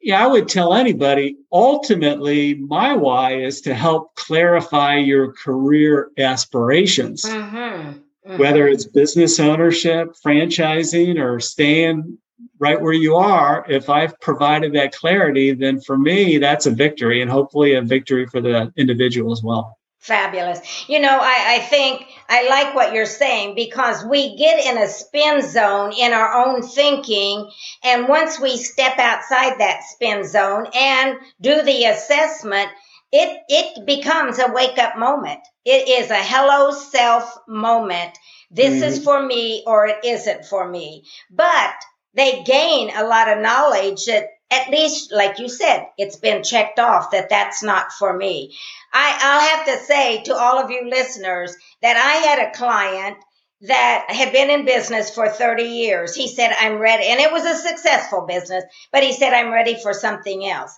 yeah, 0.02 0.24
I 0.24 0.28
would 0.28 0.48
tell 0.48 0.74
anybody 0.74 1.38
ultimately 1.52 2.56
my 2.56 2.96
why 2.96 3.36
is 3.36 3.62
to 3.62 3.76
help 3.76 4.16
clarify 4.16 4.96
your 4.96 5.34
career 5.34 6.10
aspirations. 6.18 7.24
Mm-hmm. 7.24 8.00
Mm-hmm. 8.28 8.38
Whether 8.38 8.68
it's 8.68 8.86
business 8.86 9.40
ownership, 9.40 10.16
franchising, 10.24 11.20
or 11.20 11.40
staying 11.40 12.18
right 12.60 12.80
where 12.80 12.94
you 12.94 13.16
are, 13.16 13.66
if 13.68 13.90
I've 13.90 14.20
provided 14.20 14.74
that 14.74 14.94
clarity, 14.94 15.54
then 15.54 15.82
for 15.82 15.98
me, 15.98 16.38
that's 16.38 16.68
a 16.68 16.72
victory 16.72 17.22
and 17.22 17.30
hopefully 17.30 17.74
a 17.74 17.82
victory 17.82 18.28
for 18.28 18.40
the 18.40 18.72
individual 18.78 19.32
as 19.32 19.42
well. 19.44 19.78
Fabulous. 20.02 20.90
You 20.90 21.00
know, 21.00 21.20
I, 21.22 21.58
I 21.58 21.60
think 21.60 22.08
I 22.28 22.50
like 22.50 22.74
what 22.74 22.92
you're 22.92 23.06
saying 23.06 23.54
because 23.54 24.04
we 24.04 24.36
get 24.36 24.66
in 24.66 24.82
a 24.82 24.88
spin 24.88 25.44
zone 25.48 25.94
in 25.94 26.12
our 26.12 26.44
own 26.44 26.64
thinking. 26.64 27.52
And 27.84 28.08
once 28.08 28.40
we 28.40 28.58
step 28.58 28.98
outside 28.98 29.60
that 29.60 29.84
spin 29.84 30.28
zone 30.28 30.66
and 30.74 31.18
do 31.40 31.62
the 31.62 31.84
assessment, 31.86 32.70
it, 33.12 33.44
it 33.48 33.86
becomes 33.86 34.40
a 34.40 34.52
wake 34.52 34.80
up 34.80 34.98
moment. 34.98 35.42
It 35.66 35.88
is 35.88 36.10
a 36.10 36.16
hello 36.16 36.72
self 36.72 37.38
moment. 37.48 38.18
This 38.50 38.74
mm-hmm. 38.74 38.84
is 38.84 39.04
for 39.04 39.24
me 39.24 39.64
or 39.68 39.86
it 39.86 40.04
isn't 40.04 40.46
for 40.46 40.68
me. 40.68 41.04
But 41.30 41.76
they 42.16 42.42
gain 42.42 42.90
a 42.96 43.06
lot 43.06 43.30
of 43.30 43.38
knowledge 43.38 44.06
that 44.06 44.30
at 44.52 44.70
least, 44.70 45.12
like 45.14 45.40
you 45.40 45.48
said, 45.50 45.88
it's 45.98 46.18
been 46.18 46.44
checked 46.44 46.78
off 46.78 47.12
that 47.12 47.30
that's 47.30 47.64
not 47.64 47.94
for 47.94 48.16
me. 48.16 48.56
I, 48.94 49.18
I'll 49.22 49.58
have 49.58 49.66
to 49.80 49.86
say 49.86 50.24
to 50.24 50.36
all 50.36 50.60
of 50.60 50.70
you 50.70 50.90
listeners 50.90 51.56
that 51.82 51.96
I 51.96 52.28
had 52.28 52.48
a 52.48 52.58
client 52.58 53.18
that 53.62 54.06
had 54.10 54.34
been 54.34 54.50
in 54.50 54.66
business 54.66 55.14
for 55.14 55.30
30 55.30 55.64
years. 55.64 56.14
He 56.16 56.28
said, 56.28 56.54
I'm 56.60 56.80
ready. 56.80 57.06
And 57.08 57.20
it 57.20 57.32
was 57.32 57.46
a 57.46 57.56
successful 57.56 58.26
business, 58.28 58.64
but 58.92 59.04
he 59.04 59.14
said, 59.14 59.34
I'm 59.34 59.54
ready 59.54 59.78
for 59.82 59.94
something 59.94 60.46
else. 60.48 60.78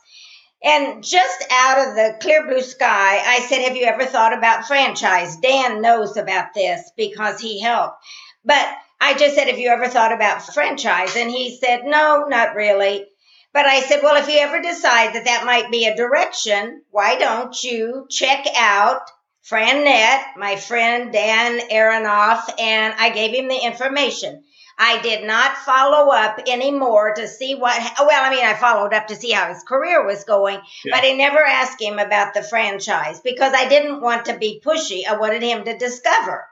And 0.63 1.03
just 1.03 1.45
out 1.51 1.87
of 1.87 1.95
the 1.95 2.17
clear 2.21 2.45
blue 2.45 2.61
sky, 2.61 3.21
I 3.25 3.45
said, 3.49 3.63
Have 3.63 3.75
you 3.75 3.85
ever 3.85 4.05
thought 4.05 4.37
about 4.37 4.65
franchise? 4.65 5.35
Dan 5.37 5.81
knows 5.81 6.15
about 6.15 6.53
this 6.53 6.91
because 6.95 7.39
he 7.39 7.59
helped. 7.59 7.97
But 8.45 8.65
I 9.01 9.13
just 9.15 9.35
said, 9.35 9.47
Have 9.47 9.59
you 9.59 9.69
ever 9.69 9.89
thought 9.89 10.13
about 10.13 10.41
franchise? 10.53 11.17
And 11.17 11.29
he 11.29 11.57
said, 11.57 11.81
No, 11.83 12.25
not 12.29 12.55
really. 12.55 13.05
But 13.53 13.65
I 13.67 13.81
said, 13.81 14.01
well, 14.01 14.21
if 14.21 14.27
you 14.27 14.39
ever 14.39 14.61
decide 14.61 15.13
that 15.13 15.25
that 15.25 15.45
might 15.45 15.69
be 15.69 15.85
a 15.85 15.95
direction, 15.95 16.81
why 16.89 17.17
don't 17.17 17.55
you 17.63 18.07
check 18.09 18.47
out 18.57 19.01
FranNet, 19.49 20.37
my 20.37 20.55
friend 20.55 21.13
Dan 21.13 21.59
Aronoff, 21.69 22.41
and 22.59 22.93
I 22.97 23.11
gave 23.11 23.35
him 23.35 23.47
the 23.47 23.59
information. 23.63 24.43
I 24.79 25.01
did 25.03 25.23
not 25.25 25.57
follow 25.57 26.11
up 26.11 26.39
anymore 26.47 27.13
to 27.13 27.27
see 27.27 27.53
what, 27.53 27.79
well, 27.99 28.25
I 28.25 28.33
mean, 28.33 28.43
I 28.43 28.55
followed 28.55 28.93
up 28.93 29.07
to 29.07 29.15
see 29.15 29.31
how 29.31 29.49
his 29.49 29.63
career 29.63 30.03
was 30.03 30.23
going, 30.23 30.59
yeah. 30.83 30.95
but 30.95 31.07
I 31.07 31.11
never 31.11 31.37
asked 31.37 31.79
him 31.79 31.99
about 31.99 32.33
the 32.33 32.41
franchise 32.41 33.21
because 33.21 33.53
I 33.53 33.69
didn't 33.69 34.01
want 34.01 34.25
to 34.25 34.37
be 34.37 34.61
pushy. 34.65 35.05
I 35.07 35.17
wanted 35.17 35.43
him 35.43 35.63
to 35.65 35.77
discover. 35.77 36.47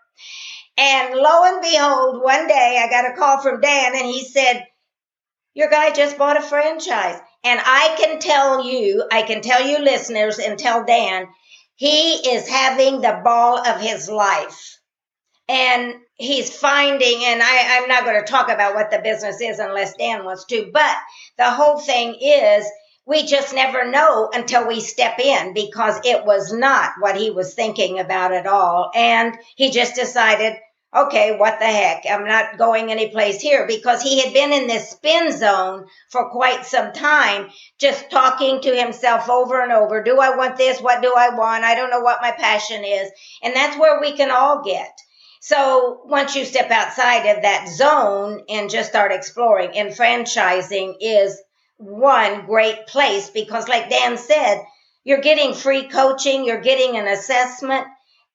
And 0.78 1.16
lo 1.16 1.44
and 1.46 1.62
behold, 1.62 2.22
one 2.22 2.48
day 2.48 2.80
I 2.84 2.90
got 2.90 3.12
a 3.12 3.18
call 3.18 3.42
from 3.42 3.60
Dan 3.60 3.96
and 3.96 4.06
he 4.06 4.24
said, 4.24 4.68
your 5.54 5.70
guy 5.70 5.92
just 5.92 6.18
bought 6.18 6.38
a 6.38 6.42
franchise. 6.42 7.20
And 7.44 7.60
I 7.64 7.96
can 7.98 8.20
tell 8.20 8.66
you, 8.66 9.06
I 9.12 9.24
can 9.24 9.42
tell 9.42 9.66
you 9.66 9.80
listeners 9.80 10.40
and 10.40 10.58
tell 10.58 10.86
Dan, 10.86 11.28
he 11.76 12.14
is 12.34 12.48
having 12.48 13.02
the 13.02 13.22
ball 13.24 13.58
of 13.60 13.82
his 13.82 14.10
life. 14.10 14.78
And 15.50 15.96
he's 16.16 16.56
finding, 16.56 17.26
and 17.26 17.42
I, 17.44 17.78
I'm 17.80 17.88
not 17.90 18.06
going 18.06 18.24
to 18.24 18.32
talk 18.32 18.50
about 18.50 18.76
what 18.76 18.92
the 18.92 19.00
business 19.00 19.42
is 19.42 19.60
unless 19.60 19.96
Dan 19.96 20.24
wants 20.24 20.46
to, 20.46 20.70
but 20.72 20.96
the 21.38 21.50
whole 21.50 21.80
thing 21.80 22.16
is 22.22 22.66
we 23.06 23.26
just 23.26 23.54
never 23.54 23.90
know 23.90 24.30
until 24.32 24.68
we 24.68 24.80
step 24.80 25.20
in 25.20 25.54
because 25.54 26.00
it 26.06 26.24
was 26.24 26.54
not 26.54 26.94
what 27.00 27.18
he 27.18 27.32
was 27.32 27.54
thinking 27.54 28.00
about 28.00 28.32
at 28.32 28.46
all. 28.46 28.92
And 28.96 29.36
he 29.56 29.72
just 29.72 29.96
decided, 29.96 30.56
okay, 30.94 31.38
what 31.38 31.60
the 31.60 31.66
heck? 31.66 32.04
I'm 32.10 32.26
not 32.26 32.58
going 32.58 32.92
anyplace 32.92 33.40
here 33.40 33.66
because 33.66 34.02
he 34.02 34.22
had 34.22 34.34
been 34.34 34.52
in 34.52 34.68
this 34.68 34.90
spin 34.90 35.32
zone 35.38 35.86
for 36.10 36.30
quite 36.30 36.66
some 36.66 36.92
time, 36.92 37.50
just 37.80 38.10
talking 38.12 38.62
to 38.62 38.76
himself 38.76 39.30
over 39.30 39.62
and 39.62 39.72
over. 39.72 40.04
Do 40.04 40.20
I 40.20 40.36
want 40.36 40.58
this? 40.58 40.82
What 40.82 41.02
do 41.02 41.14
I 41.16 41.36
want? 41.36 41.64
I 41.64 41.76
don't 41.76 41.92
know 41.92 42.02
what 42.02 42.22
my 42.22 42.32
passion 42.32 42.84
is. 42.84 43.10
And 43.42 43.56
that's 43.56 43.78
where 43.78 44.02
we 44.02 44.12
can 44.14 44.32
all 44.32 44.64
get. 44.64 44.92
So 45.40 46.02
once 46.06 46.36
you 46.36 46.46
step 46.46 46.70
outside 46.70 47.26
of 47.26 47.42
that 47.44 47.68
zone 47.70 48.44
and 48.50 48.70
just 48.70 48.90
start 48.90 49.12
exploring, 49.12 49.76
and 49.76 49.90
franchising 49.90 50.96
is 51.00 51.42
one 51.78 52.46
great 52.46 52.86
place 52.86 53.30
because, 53.30 53.68
like 53.68 53.90
Dan 53.90 54.18
said, 54.18 54.62
you're 55.04 55.22
getting 55.22 55.56
free 55.56 55.88
coaching, 55.88 56.46
you're 56.46 56.62
getting 56.62 56.96
an 56.96 57.08
assessment 57.08 57.88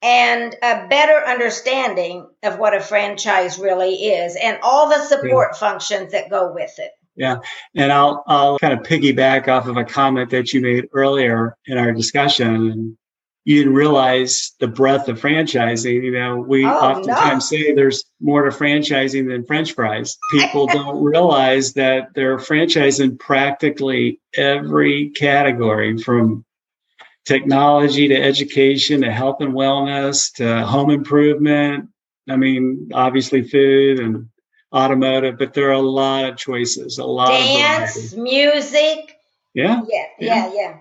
and 0.02 0.54
a 0.62 0.86
better 0.88 1.26
understanding 1.26 2.28
of 2.42 2.58
what 2.58 2.74
a 2.74 2.80
franchise 2.80 3.58
really 3.58 3.94
is 3.94 4.36
and 4.40 4.58
all 4.62 4.88
the 4.88 5.02
support 5.04 5.50
yeah. 5.52 5.58
functions 5.58 6.12
that 6.12 6.30
go 6.30 6.52
with 6.52 6.78
it. 6.78 6.92
Yeah, 7.16 7.38
and 7.74 7.90
I'll 7.92 8.22
I'll 8.26 8.58
kind 8.58 8.74
of 8.74 8.80
piggyback 8.80 9.48
off 9.48 9.66
of 9.66 9.78
a 9.78 9.84
comment 9.84 10.30
that 10.30 10.52
you 10.52 10.60
made 10.60 10.86
earlier 10.92 11.56
in 11.66 11.78
our 11.78 11.92
discussion. 11.92 12.70
And 12.70 12.98
you 13.46 13.58
didn't 13.58 13.74
realize 13.74 14.52
the 14.58 14.66
breadth 14.66 15.08
of 15.08 15.20
franchising. 15.20 16.02
You 16.02 16.10
know, 16.10 16.36
we 16.36 16.66
oh, 16.66 16.68
oftentimes 16.68 17.50
no. 17.50 17.58
say 17.58 17.72
there's 17.72 18.04
more 18.20 18.42
to 18.42 18.50
franchising 18.50 19.28
than 19.28 19.46
French 19.46 19.72
fries. 19.72 20.18
People 20.32 20.66
don't 20.72 21.02
realize 21.02 21.72
that 21.74 22.08
they're 22.14 22.38
franchising 22.38 23.18
practically 23.18 24.20
every 24.36 25.10
category 25.10 25.96
from 25.96 26.44
technology 27.26 28.08
to 28.08 28.14
education 28.14 29.02
to 29.02 29.12
health 29.12 29.40
and 29.40 29.52
wellness 29.52 30.32
to 30.34 30.64
home 30.64 30.90
improvement, 30.90 31.90
I 32.28 32.36
mean, 32.36 32.90
obviously 32.94 33.42
food 33.42 34.00
and 34.00 34.28
automotive, 34.72 35.38
but 35.38 35.52
there 35.52 35.68
are 35.68 35.72
a 35.72 35.80
lot 35.80 36.24
of 36.24 36.36
choices, 36.36 36.98
a 36.98 37.04
lot 37.04 37.28
dance, 37.28 37.96
of 37.96 38.02
dance, 38.02 38.14
music. 38.14 39.18
Yeah. 39.54 39.82
Yeah, 39.88 40.04
yeah, 40.18 40.46
yeah. 40.46 40.52
yeah. 40.54 40.76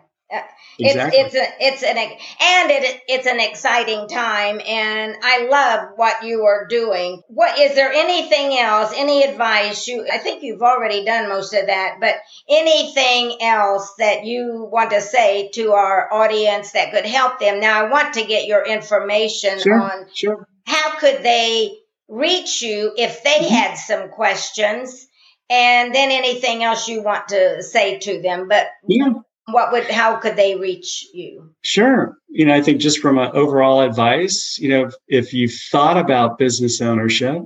Exactly. 0.78 1.20
It's, 1.20 1.36
it's 1.36 1.36
a 1.36 1.64
it's 1.66 1.84
an 1.84 1.98
and 1.98 2.72
it 2.72 3.02
it's 3.08 3.28
an 3.28 3.40
exciting 3.40 4.08
time 4.08 4.60
and 4.66 5.16
I 5.22 5.48
love 5.48 5.92
what 5.96 6.24
you 6.24 6.44
are 6.46 6.68
doing. 6.68 7.22
What 7.28 7.58
is 7.58 7.76
there 7.76 7.92
anything 7.92 8.58
else? 8.58 8.92
Any 8.96 9.24
advice 9.24 9.88
you 9.88 10.06
I 10.12 10.18
think 10.18 10.44
you've 10.44 10.62
already 10.62 11.06
done 11.06 11.30
most 11.30 11.54
of 11.54 11.68
that, 11.68 11.98
but 12.02 12.16
anything 12.50 13.38
else 13.42 13.94
that 14.00 14.26
you 14.26 14.68
want 14.70 14.92
to 14.92 15.02
say 15.02 15.50
to 15.54 15.72
our 15.72 16.12
audience 16.12 16.72
that 16.72 16.92
could 16.92 17.06
help 17.06 17.40
them? 17.40 17.60
Now 17.60 17.86
I 17.86 17.90
want 17.90 18.16
to 18.16 18.26
get 18.26 18.48
your 18.48 18.66
information 18.66 19.60
sure, 19.60 19.82
on 19.82 20.08
sure. 20.14 20.48
how 20.66 20.98
could 20.98 21.24
they 21.24 21.72
reach 22.10 22.62
you 22.62 22.92
if 22.98 23.24
they 23.24 23.36
mm-hmm. 23.36 23.54
had 23.54 23.76
some 23.76 24.10
questions 24.10 25.08
and 25.50 25.94
then 25.94 26.12
anything 26.12 26.64
else 26.64 26.88
you 26.88 27.02
want 27.02 27.30
to 27.30 27.64
say 27.64 28.00
to 28.00 28.22
them. 28.22 28.48
But 28.50 28.68
yeah 28.88 29.14
what 29.48 29.72
would 29.72 29.90
how 29.90 30.18
could 30.18 30.36
they 30.36 30.56
reach 30.56 31.08
you? 31.14 31.54
Sure. 31.62 32.18
You 32.30 32.46
know 32.46 32.54
i 32.54 32.62
think 32.62 32.82
just 32.82 33.00
from 33.00 33.18
an 33.18 33.32
overall 33.34 33.82
advice 33.82 34.58
you 34.60 34.70
know 34.70 34.92
if, 35.08 35.34
you've 35.34 35.54
thought 35.72 35.98
about 35.98 36.38
business 36.38 36.82
ownership 36.82 37.42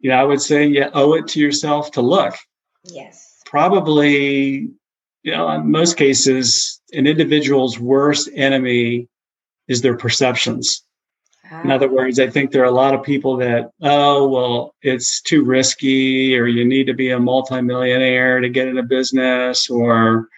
you 0.00 0.10
know 0.10 0.16
i 0.16 0.24
would 0.24 0.40
say 0.40 0.66
you 0.66 0.88
owe 0.94 1.14
it 1.14 1.28
to 1.28 1.40
yourself 1.40 1.90
to 1.92 2.00
look. 2.00 2.34
Yes. 2.84 3.40
Probably 3.46 4.70
you 5.22 5.32
know 5.32 5.48
in 5.50 5.70
most 5.70 5.96
cases 5.96 6.80
an 6.92 7.06
individual's 7.06 7.78
worst 7.78 8.28
enemy 8.34 9.08
is 9.68 9.80
their 9.80 9.96
perceptions. 9.96 10.82
In 11.62 11.70
other 11.70 11.88
ah. 11.88 11.92
words, 11.92 12.18
I 12.18 12.28
think 12.28 12.50
there 12.50 12.62
are 12.62 12.66
a 12.66 12.70
lot 12.70 12.94
of 12.94 13.02
people 13.02 13.36
that, 13.36 13.70
oh, 13.82 14.26
well, 14.28 14.74
it's 14.82 15.20
too 15.20 15.44
risky, 15.44 16.36
or 16.36 16.46
you 16.46 16.64
need 16.64 16.86
to 16.86 16.94
be 16.94 17.10
a 17.10 17.20
multimillionaire 17.20 18.40
to 18.40 18.48
get 18.48 18.66
in 18.66 18.78
a 18.78 18.82
business, 18.82 19.68
or 19.68 20.28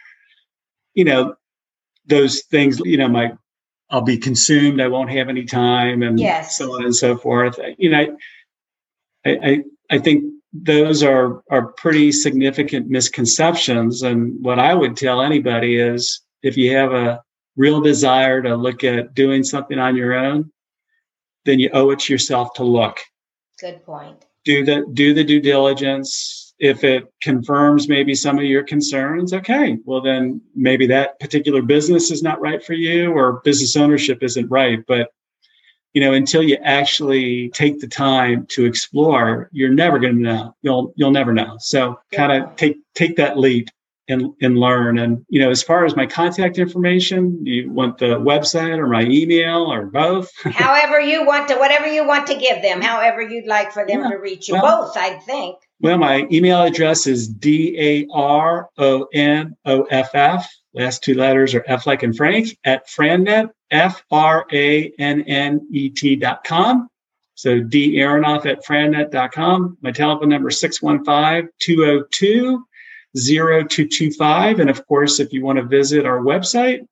you 0.97 1.05
know, 1.05 1.37
those 2.07 2.43
things, 2.43 2.81
you 2.85 2.97
know, 2.97 3.09
my 3.09 3.33
I'll 3.91 4.03
be 4.03 4.19
consumed, 4.19 4.81
I 4.81 4.89
won't 4.89 5.11
have 5.11 5.29
any 5.29 5.45
time 5.45 6.03
and 6.03 6.19
yes. 6.19 6.59
so 6.59 6.75
on 6.75 6.85
and 6.85 6.97
so 6.97 7.17
forth. 7.17 7.61
You 7.79 7.91
know, 7.91 8.17
I, 9.25 9.31
I 9.31 9.65
I 9.91 9.99
think 9.99 10.25
those 10.53 11.05
are 11.05 11.43
are 11.51 11.69
pretty 11.73 12.11
significant 12.11 12.89
misconceptions. 12.89 14.03
And 14.03 14.43
what 14.43 14.59
I 14.59 14.75
would 14.75 14.97
tell 14.97 15.23
anybody 15.23 15.77
is 15.77 16.21
if 16.43 16.57
you 16.57 16.75
have 16.77 16.93
a 16.93 17.23
real 17.57 17.81
desire 17.81 18.43
to 18.43 18.57
look 18.57 18.83
at 18.83 19.15
doing 19.15 19.45
something 19.45 19.79
on 19.79 19.97
your 19.97 20.15
own, 20.15 20.51
then 21.45 21.61
you 21.61 21.71
owe 21.73 21.91
it 21.91 22.01
to 22.01 22.13
yourself 22.13 22.55
to 22.55 22.65
look. 22.65 22.99
Good 23.61 23.85
point. 23.85 24.25
Do 24.45 24.65
the 24.65 24.85
do 24.93 25.15
the 25.15 25.25
due 25.25 25.41
diligence, 25.41 26.46
if 26.59 26.85
it 26.85 27.13
confirms 27.23 27.89
maybe 27.89 28.15
some 28.15 28.39
of 28.39 28.45
your 28.45 28.63
concerns, 28.63 29.33
okay, 29.33 29.79
well, 29.85 30.01
then 30.01 30.41
maybe 30.55 30.87
that 30.87 31.19
particular 31.21 31.63
business 31.63 32.11
is 32.11 32.23
not 32.23 32.41
right 32.41 32.65
for 32.65 32.73
you 32.73 33.13
or 33.13 33.41
business 33.45 33.77
ownership 33.77 34.23
isn't 34.23 34.51
right. 34.51 34.81
But 34.87 35.11
you 35.93 36.01
know, 36.01 36.13
until 36.13 36.43
you 36.43 36.57
actually 36.63 37.49
take 37.51 37.81
the 37.81 37.89
time 37.89 38.45
to 38.49 38.67
explore, 38.67 39.49
you're 39.53 39.73
never 39.73 39.99
going 39.99 40.17
to 40.17 40.23
know. 40.23 40.57
You'll 40.61 40.93
you'll 40.95 41.11
never 41.11 41.33
know. 41.33 41.57
So, 41.59 41.99
kind 42.13 42.33
of 42.33 42.55
take 42.57 42.77
take 42.95 43.17
that 43.17 43.39
leap 43.39 43.71
and 44.09 44.35
and 44.43 44.59
learn. 44.59 44.99
And 44.99 45.25
you 45.29 45.41
know, 45.41 45.51
as 45.51 45.63
far 45.63 45.85
as 45.85 45.97
my 45.97 46.07
contact 46.07 46.59
information, 46.59 47.45
you 47.47 47.71
want 47.71 47.97
the 47.99 48.21
website 48.21 48.79
or 48.79 48.87
my 48.87 49.05
email 49.05 49.73
or 49.73 49.87
both? 49.87 50.31
however 50.45 51.01
you 51.01 51.25
want 51.25 51.49
to, 51.49 51.57
whatever 51.57 51.87
you 51.87 52.07
want 52.07 52.27
to 52.27 52.35
give 52.37 52.61
them, 52.63 52.83
however 52.83 53.23
you'd 53.23 53.47
like 53.47 53.73
for 53.73 53.87
them 53.87 54.01
yeah. 54.01 54.11
to 54.11 54.17
reach 54.17 54.49
you. 54.49 54.55
Well, 54.55 54.83
both, 54.83 54.97
I 54.97 55.19
think. 55.21 55.57
Well, 55.81 55.99
my 55.99 56.27
email 56.33 56.63
address 56.63 57.07
is 57.07 57.29
D 57.29 57.79
A 57.79 58.07
R 58.13 58.69
O 58.79 59.07
N 59.13 59.57
O 59.67 59.83
F 59.85 60.11
F. 60.15 60.51
Last 60.75 61.05
two 61.05 61.15
letters 61.15 61.55
are 61.55 61.65
F 61.67 61.87
like 61.87 62.03
in 62.03 62.13
Frank 62.13 62.59
at 62.65 62.89
Frannet, 62.89 63.51
F 63.71 64.03
R 64.11 64.45
A 64.53 64.93
N 64.99 65.23
N 65.23 65.65
E 65.71 65.89
T 65.91 66.17
dot 66.17 66.43
com. 66.45 66.89
So 67.35 67.61
D 67.61 67.95
Aronoff 67.97 68.47
at 68.47 68.65
frannet.com. 68.65 69.77
My 69.83 69.93
telephone 69.93 70.31
number 70.31 70.49
is 70.49 70.59
615 70.61 71.51
202 71.61 72.65
0225. 73.15 74.61
And 74.61 74.71
of 74.71 74.87
course, 74.87 75.21
if 75.21 75.35
you 75.35 75.45
want 75.45 75.59
to 75.59 75.65
visit 75.65 76.07
our 76.07 76.21
website, 76.21 76.87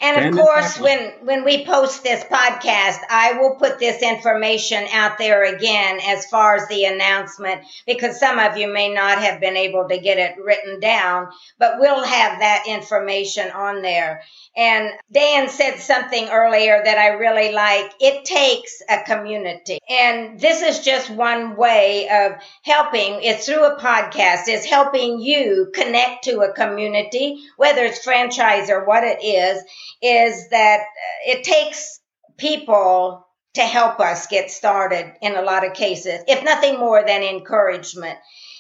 And 0.02 0.26
of 0.26 0.36
course, 0.36 0.80
when 0.80 1.14
when 1.22 1.44
we 1.44 1.64
post 1.64 2.04
this 2.04 2.24
podcast, 2.24 2.98
I 3.10 3.34
will 3.40 3.56
put 3.56 3.78
this 3.78 4.02
information 4.02 4.86
out 4.92 5.20
there 5.20 5.44
again 5.44 6.00
as 6.04 6.26
far 6.26 6.56
as 6.56 6.68
the 6.68 6.86
announcement 6.86 7.62
because 7.86 8.20
some 8.20 8.40
of 8.40 8.58
you 8.58 8.68
may 8.72 8.92
not 8.92 9.20
have 9.20 9.40
been 9.40 9.56
able 9.56 9.88
to 9.88 10.00
get 10.00 10.18
it 10.18 10.44
written 10.44 10.80
down, 10.80 11.30
but 11.60 11.80
we'll 11.80 12.04
have 12.04 12.40
that 12.40 12.66
information 12.68 13.52
on 13.52 13.84
there. 13.84 14.24
And 14.58 14.92
Dan 15.12 15.48
said 15.48 15.78
something 15.78 16.28
earlier 16.30 16.82
that 16.84 16.98
I 16.98 17.10
really 17.10 17.54
like. 17.54 17.92
It 18.00 18.26
takes 18.26 18.82
a 18.90 19.04
community. 19.04 19.80
And 19.90 20.40
this 20.40 20.62
is 20.62 20.84
just 20.84 21.10
one 21.10 21.56
way 21.56 22.10
of 22.10 22.34
helping. 22.64 23.22
It's 23.22 23.46
through 23.46 23.66
a 23.66 23.80
podcast. 23.80 24.48
It's 24.48 24.66
helping 24.66 25.22
you 25.22 25.72
connect 25.74 26.26
to 26.26 26.42
a 26.42 26.54
community, 26.54 27.44
whether 27.56 27.86
it's 27.86 28.04
franchise 28.04 28.70
or 28.70 28.84
what 28.84 29.04
it 29.06 29.24
is, 29.24 29.64
is 30.02 30.50
that 30.50 30.82
it 31.26 31.44
takes 31.44 32.00
people 32.38 33.26
to 33.54 33.62
help 33.62 34.00
us 34.00 34.28
get 34.28 34.50
started 34.50 35.14
in 35.22 35.36
a 35.36 35.42
lot 35.42 35.66
of 35.66 35.74
cases, 35.74 36.22
if 36.28 36.44
nothing 36.44 36.80
more 36.80 37.04
than 37.06 37.22
encouragement. 37.22 38.18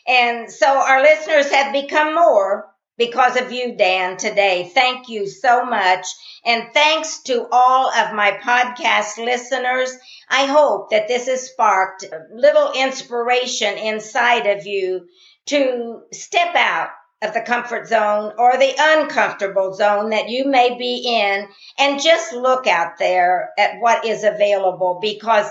And 0.08 0.52
so 0.52 0.68
our 0.68 1.02
listeners 1.02 1.50
have 1.52 1.74
become 1.74 2.14
more 2.14 2.68
because 2.98 3.38
of 3.38 3.52
you, 3.52 3.76
Dan, 3.76 4.18
today. 4.18 4.70
Thank 4.74 5.10
you 5.10 5.28
so 5.28 5.66
much. 5.66 6.06
And 6.46 6.74
thanks 6.74 7.24
to 7.24 7.48
all 7.52 7.90
of 7.90 8.14
my 8.14 8.32
podcast 8.44 9.18
listeners. 9.18 9.96
I 10.30 10.46
hope 10.46 10.92
that 10.92 11.08
this 11.08 11.28
has 11.28 11.50
sparked 11.50 12.04
a 12.04 12.20
little 12.34 12.74
inspiration 12.74 13.78
inside 13.78 14.48
of 14.48 14.66
you 14.66 15.08
to 15.48 16.02
step 16.12 16.54
out 16.56 16.90
of 17.22 17.34
the 17.34 17.42
comfort 17.42 17.88
zone 17.88 18.34
or 18.38 18.58
the 18.58 18.74
uncomfortable 18.78 19.74
zone 19.74 20.10
that 20.10 20.30
you 20.30 20.46
may 20.46 20.78
be 20.78 21.04
in 21.06 21.48
and 21.78 22.02
just 22.02 22.34
look 22.34 22.68
out 22.68 22.98
there 22.98 23.52
at 23.58 23.80
what 23.80 24.06
is 24.06 24.24
available 24.24 25.00
because 25.02 25.48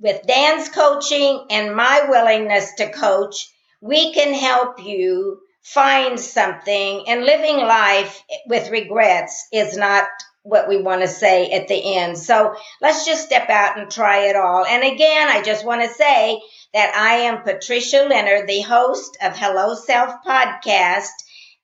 with 0.00 0.26
Dan's 0.26 0.68
coaching 0.68 1.46
and 1.50 1.74
my 1.76 2.06
willingness 2.08 2.74
to 2.74 2.90
coach, 2.90 3.48
we 3.80 4.12
can 4.12 4.34
help 4.34 4.84
you 4.84 5.40
find 5.62 6.18
something 6.20 7.04
and 7.08 7.24
living 7.24 7.56
life 7.56 8.22
with 8.46 8.70
regrets 8.70 9.46
is 9.52 9.76
not 9.76 10.04
what 10.42 10.68
we 10.68 10.76
want 10.76 11.00
to 11.00 11.08
say 11.08 11.50
at 11.52 11.68
the 11.68 11.96
end. 11.96 12.18
So 12.18 12.54
let's 12.82 13.06
just 13.06 13.24
step 13.24 13.48
out 13.48 13.78
and 13.78 13.90
try 13.90 14.26
it 14.26 14.36
all. 14.36 14.66
And 14.66 14.82
again, 14.84 15.28
I 15.28 15.42
just 15.42 15.64
want 15.64 15.80
to 15.82 15.88
say 15.88 16.38
that 16.74 16.94
I 16.94 17.26
am 17.26 17.42
Patricia 17.42 18.04
Leonard, 18.08 18.48
the 18.48 18.60
host 18.60 19.16
of 19.22 19.36
Hello 19.36 19.74
Self 19.76 20.12
podcast. 20.26 21.14